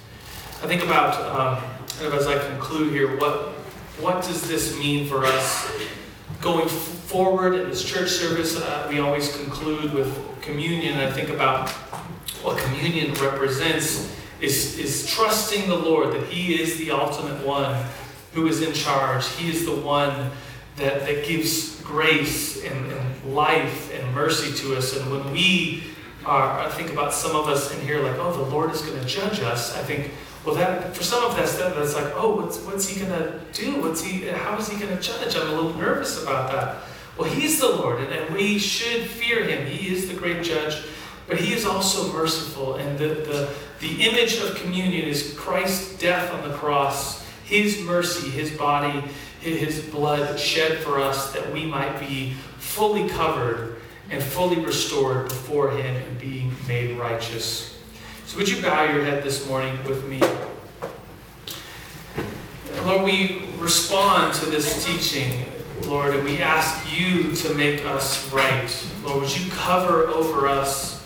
I 0.62 0.66
think 0.66 0.82
about, 0.82 1.14
um, 1.38 1.62
kind 1.98 2.06
of 2.06 2.14
as 2.14 2.26
I 2.26 2.38
conclude 2.48 2.92
here, 2.92 3.16
what, 3.18 3.50
what 4.00 4.22
does 4.22 4.48
this 4.48 4.76
mean 4.78 5.06
for 5.06 5.24
us 5.24 5.70
going 6.40 6.68
forward 6.68 7.54
in 7.54 7.68
this 7.68 7.84
church 7.84 8.10
service? 8.10 8.56
Uh, 8.56 8.86
we 8.88 8.98
always 8.98 9.36
conclude 9.36 9.92
with 9.92 10.18
communion. 10.40 10.98
I 10.98 11.10
think 11.10 11.28
about 11.28 11.70
what 12.42 12.58
communion 12.58 13.12
represents 13.14 14.16
is, 14.42 14.78
is 14.78 15.06
trusting 15.06 15.68
the 15.68 15.76
Lord 15.76 16.12
that 16.14 16.24
He 16.24 16.60
is 16.60 16.76
the 16.76 16.90
ultimate 16.90 17.46
one 17.46 17.82
who 18.34 18.46
is 18.46 18.60
in 18.60 18.74
charge. 18.74 19.26
He 19.36 19.48
is 19.48 19.64
the 19.64 19.76
one 19.76 20.30
that, 20.76 21.06
that 21.06 21.26
gives 21.26 21.80
grace 21.82 22.64
and, 22.64 22.92
and 22.92 23.34
life 23.34 23.92
and 23.94 24.14
mercy 24.14 24.52
to 24.62 24.76
us. 24.76 24.96
And 24.96 25.10
when 25.10 25.32
we 25.32 25.84
are, 26.24 26.60
I 26.60 26.68
think 26.70 26.90
about 26.92 27.12
some 27.12 27.36
of 27.36 27.48
us 27.48 27.74
in 27.74 27.80
here 27.86 28.00
like, 28.02 28.18
oh, 28.18 28.32
the 28.32 28.50
Lord 28.50 28.72
is 28.72 28.82
going 28.82 28.98
to 28.98 29.06
judge 29.06 29.40
us. 29.40 29.76
I 29.76 29.82
think, 29.82 30.10
well, 30.44 30.54
that 30.56 30.96
for 30.96 31.04
some 31.04 31.24
of 31.24 31.38
us, 31.38 31.56
that, 31.58 31.76
that's 31.76 31.94
like, 31.94 32.12
oh, 32.16 32.36
what's, 32.36 32.58
what's 32.60 32.88
He 32.88 33.04
going 33.04 33.12
to 33.12 33.40
do? 33.52 33.80
What's 33.80 34.02
He? 34.02 34.26
How 34.26 34.58
is 34.58 34.68
He 34.68 34.78
going 34.78 34.96
to 34.96 35.02
judge? 35.02 35.36
I'm 35.36 35.48
a 35.48 35.52
little 35.52 35.74
nervous 35.74 36.22
about 36.22 36.50
that. 36.52 36.78
Well, 37.16 37.30
He's 37.30 37.60
the 37.60 37.68
Lord, 37.68 38.00
and, 38.00 38.12
and 38.12 38.34
we 38.34 38.58
should 38.58 39.02
fear 39.02 39.44
Him. 39.44 39.66
He 39.66 39.92
is 39.94 40.08
the 40.08 40.14
great 40.14 40.42
judge, 40.42 40.82
but 41.32 41.40
He 41.40 41.54
is 41.54 41.64
also 41.64 42.12
merciful, 42.12 42.74
and 42.74 42.98
the 42.98 43.06
the 43.06 43.48
the 43.80 44.02
image 44.02 44.38
of 44.42 44.54
communion 44.56 45.08
is 45.08 45.34
Christ's 45.38 45.96
death 45.98 46.30
on 46.30 46.46
the 46.46 46.54
cross, 46.54 47.26
His 47.46 47.80
mercy, 47.80 48.28
His 48.28 48.50
body, 48.50 49.02
His 49.40 49.80
blood 49.80 50.38
shed 50.38 50.80
for 50.80 51.00
us 51.00 51.32
that 51.32 51.50
we 51.50 51.64
might 51.64 51.98
be 51.98 52.34
fully 52.58 53.08
covered 53.08 53.80
and 54.10 54.22
fully 54.22 54.62
restored 54.62 55.30
before 55.30 55.70
Him 55.70 55.96
and 55.96 56.18
being 56.20 56.54
made 56.68 56.98
righteous. 56.98 57.80
So, 58.26 58.36
would 58.36 58.48
you 58.50 58.60
bow 58.60 58.84
your 58.92 59.02
head 59.02 59.24
this 59.24 59.48
morning 59.48 59.82
with 59.84 60.06
me? 60.06 60.20
Lord, 62.84 63.04
we 63.04 63.46
respond 63.56 64.34
to 64.34 64.50
this 64.50 64.84
teaching, 64.84 65.46
Lord, 65.86 66.14
and 66.14 66.24
we 66.24 66.42
ask 66.42 66.94
you 66.94 67.34
to 67.36 67.54
make 67.54 67.86
us 67.86 68.30
right. 68.34 68.70
Lord, 69.02 69.22
would 69.22 69.34
you 69.34 69.50
cover 69.52 70.08
over 70.08 70.46
us? 70.46 71.01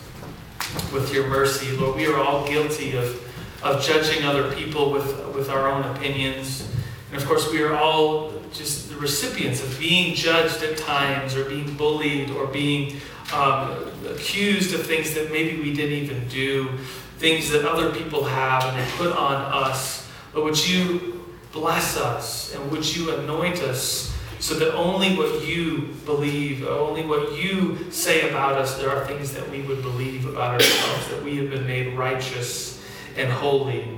With 0.91 1.13
your 1.13 1.27
mercy. 1.27 1.75
Lord, 1.77 1.95
we 1.95 2.07
are 2.07 2.17
all 2.17 2.47
guilty 2.47 2.95
of, 2.95 3.21
of 3.63 3.83
judging 3.83 4.23
other 4.23 4.53
people 4.53 4.91
with, 4.91 5.05
with 5.35 5.49
our 5.49 5.69
own 5.69 5.83
opinions. 5.95 6.67
And 7.11 7.21
of 7.21 7.27
course, 7.27 7.51
we 7.51 7.61
are 7.63 7.75
all 7.75 8.33
just 8.53 8.89
the 8.89 8.95
recipients 8.97 9.63
of 9.63 9.77
being 9.79 10.15
judged 10.15 10.63
at 10.63 10.77
times 10.77 11.35
or 11.35 11.45
being 11.45 11.75
bullied 11.75 12.31
or 12.31 12.47
being 12.47 12.97
um, 13.33 13.71
accused 14.07 14.73
of 14.73 14.85
things 14.85 15.13
that 15.13 15.31
maybe 15.31 15.61
we 15.61 15.73
didn't 15.73 15.97
even 15.97 16.27
do, 16.27 16.69
things 17.17 17.49
that 17.49 17.65
other 17.65 17.91
people 17.91 18.23
have 18.23 18.63
and 18.65 18.77
they 18.77 18.91
put 18.97 19.15
on 19.15 19.35
us. 19.53 20.09
But 20.33 20.43
would 20.43 20.67
you 20.67 21.25
bless 21.51 21.97
us 21.97 22.53
and 22.53 22.71
would 22.71 22.95
you 22.95 23.15
anoint 23.15 23.61
us 23.63 24.16
so 24.39 24.55
that 24.55 24.73
only 24.75 25.15
what 25.17 25.45
you 25.45 25.95
believe, 26.05 26.65
only 26.65 27.05
what 27.05 27.33
you 27.33 27.91
say 27.91 28.29
about 28.29 28.53
us, 28.53 28.77
there 28.77 28.89
are 28.89 29.05
things 29.05 29.33
that 29.33 29.49
we 29.49 29.61
would 29.63 29.81
believe 29.81 30.27
about 30.27 30.53
ourselves, 30.53 31.09
that 31.09 31.23
we 31.23 31.37
have 31.37 31.49
been 31.49 31.65
made 31.65 31.97
righteous 31.97 32.83
and 33.15 33.31
holy. 33.31 33.97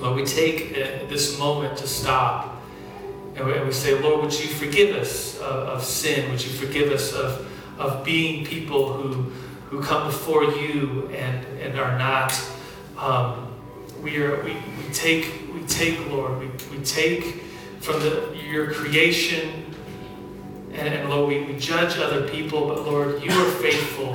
Lord, 0.00 0.16
we 0.16 0.24
take 0.24 0.72
uh, 0.72 1.06
this 1.08 1.38
moment 1.38 1.78
to 1.78 1.86
stop 1.86 2.62
and 3.36 3.46
we, 3.46 3.72
say, 3.72 3.98
Lord, 4.00 4.22
would 4.22 4.32
you 4.32 4.46
forgive 4.46 4.96
us 4.96 5.38
of, 5.40 5.68
of 5.68 5.84
sin? 5.84 6.30
Would 6.30 6.42
you 6.42 6.50
forgive 6.50 6.90
us 6.90 7.12
of, 7.12 7.46
of 7.78 8.02
being 8.02 8.46
people 8.46 8.94
who, 8.94 9.30
who 9.68 9.82
come 9.82 10.06
before 10.06 10.44
you 10.44 11.10
and, 11.12 11.44
and 11.60 11.78
are 11.78 11.98
not. 11.98 12.32
Um, 12.96 13.54
we, 14.00 14.16
are, 14.22 14.42
we, 14.42 14.54
we, 14.54 14.92
take, 14.92 15.50
we 15.52 15.60
take, 15.66 15.98
Lord, 16.10 16.38
we, 16.38 16.46
we 16.76 16.82
take 16.82 17.42
from 17.86 18.00
the, 18.00 18.36
your 18.36 18.72
creation. 18.72 19.72
And, 20.72 20.88
and 20.88 21.08
Lord, 21.08 21.28
we, 21.28 21.44
we 21.44 21.56
judge 21.56 21.96
other 21.98 22.28
people, 22.28 22.66
but 22.66 22.84
Lord, 22.84 23.22
you 23.22 23.30
are 23.30 23.50
faithful 23.52 24.12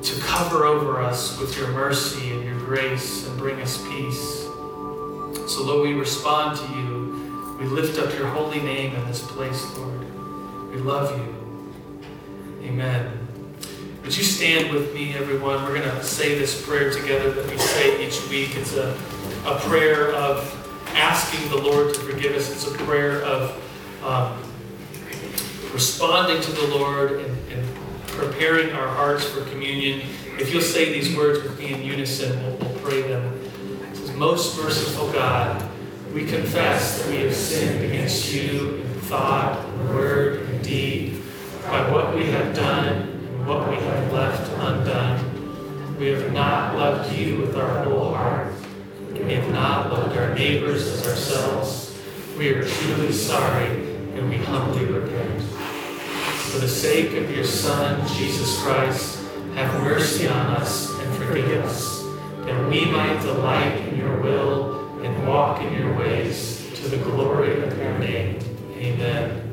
to 0.00 0.20
cover 0.22 0.64
over 0.64 1.00
us 1.00 1.36
with 1.40 1.58
your 1.58 1.66
mercy 1.72 2.30
and 2.30 2.44
your 2.44 2.56
grace 2.60 3.26
and 3.26 3.36
bring 3.36 3.60
us 3.60 3.82
peace. 3.88 4.44
So, 5.52 5.64
Lord, 5.64 5.88
we 5.88 5.94
respond 5.94 6.56
to 6.56 6.64
you. 6.76 7.58
We 7.58 7.66
lift 7.66 7.98
up 7.98 8.14
your 8.14 8.28
holy 8.28 8.60
name 8.60 8.94
in 8.94 9.04
this 9.06 9.26
place, 9.26 9.76
Lord. 9.76 10.70
We 10.70 10.76
love 10.76 11.18
you. 11.18 11.34
Amen. 12.62 13.10
Would 14.04 14.16
you 14.16 14.22
stand 14.22 14.72
with 14.72 14.94
me, 14.94 15.14
everyone? 15.14 15.64
We're 15.64 15.80
going 15.80 15.90
to 15.90 16.04
say 16.04 16.38
this 16.38 16.64
prayer 16.64 16.92
together 16.92 17.32
that 17.32 17.50
we 17.50 17.58
say 17.58 18.06
each 18.06 18.24
week. 18.28 18.56
It's 18.56 18.76
a, 18.76 18.96
a 19.44 19.58
prayer 19.58 20.12
of 20.12 20.63
asking 20.94 21.48
the 21.50 21.56
Lord 21.56 21.94
to 21.94 22.00
forgive 22.00 22.34
us. 22.34 22.50
It's 22.50 22.72
a 22.72 22.78
prayer 22.84 23.22
of 23.22 23.60
um, 24.04 24.38
responding 25.72 26.40
to 26.40 26.52
the 26.52 26.66
Lord 26.68 27.20
and, 27.20 27.52
and, 27.52 27.68
preparing 28.14 28.70
our 28.70 28.86
hearts 28.86 29.24
for 29.24 29.44
communion. 29.46 30.06
If 30.38 30.52
you'll 30.52 30.62
say 30.62 30.92
these 30.92 31.16
words 31.16 31.42
with 31.42 31.58
me 31.58 31.74
in 31.74 31.82
unison, 31.82 32.40
we'll, 32.44 32.56
we'll 32.58 32.78
pray 32.78 33.02
them. 33.02 33.24
It 33.90 33.96
says, 33.96 34.12
Most 34.12 34.56
merciful 34.56 35.10
God, 35.10 35.68
we 36.12 36.24
confess 36.24 37.02
that 37.02 37.10
we 37.10 37.22
have 37.22 37.34
sinned 37.34 37.84
against 37.84 38.32
you 38.32 38.76
in 38.76 39.00
thought, 39.00 39.68
word, 39.88 40.42
and 40.42 40.62
deed, 40.62 41.24
by 41.64 41.90
what 41.90 42.14
we 42.14 42.26
have 42.26 42.54
done 42.54 42.86
and 42.86 43.46
what 43.48 43.68
we 43.68 43.74
have 43.74 44.12
left 44.12 44.52
undone. 44.58 45.98
We 45.98 46.06
have 46.10 46.32
not 46.32 46.76
loved 46.76 47.12
you 47.12 47.38
with 47.38 47.56
our 47.56 47.82
whole 47.82 48.14
heart 48.14 48.43
have 49.30 49.50
not 49.50 49.92
loved 49.92 50.16
our 50.16 50.34
neighbors 50.34 50.86
as 50.86 51.06
ourselves. 51.06 51.98
We 52.36 52.50
are 52.50 52.64
truly 52.64 53.12
sorry 53.12 53.66
and 54.14 54.28
we 54.28 54.36
humbly 54.36 54.84
repent. 54.84 55.42
For 55.42 56.58
the 56.58 56.68
sake 56.68 57.12
of 57.14 57.34
your 57.34 57.44
Son, 57.44 58.06
Jesus 58.16 58.62
Christ, 58.62 59.22
have 59.54 59.82
mercy 59.82 60.26
on 60.26 60.46
us 60.56 60.90
and 60.98 61.14
forgive 61.16 61.64
us, 61.64 62.02
that 62.44 62.68
we 62.68 62.84
might 62.86 63.20
delight 63.22 63.76
in 63.88 63.98
your 63.98 64.20
will 64.20 65.00
and 65.02 65.26
walk 65.26 65.60
in 65.62 65.72
your 65.74 65.96
ways 65.96 66.68
to 66.74 66.88
the 66.88 66.98
glory 66.98 67.62
of 67.62 67.76
your 67.78 67.98
name. 67.98 68.38
Amen. 68.76 69.43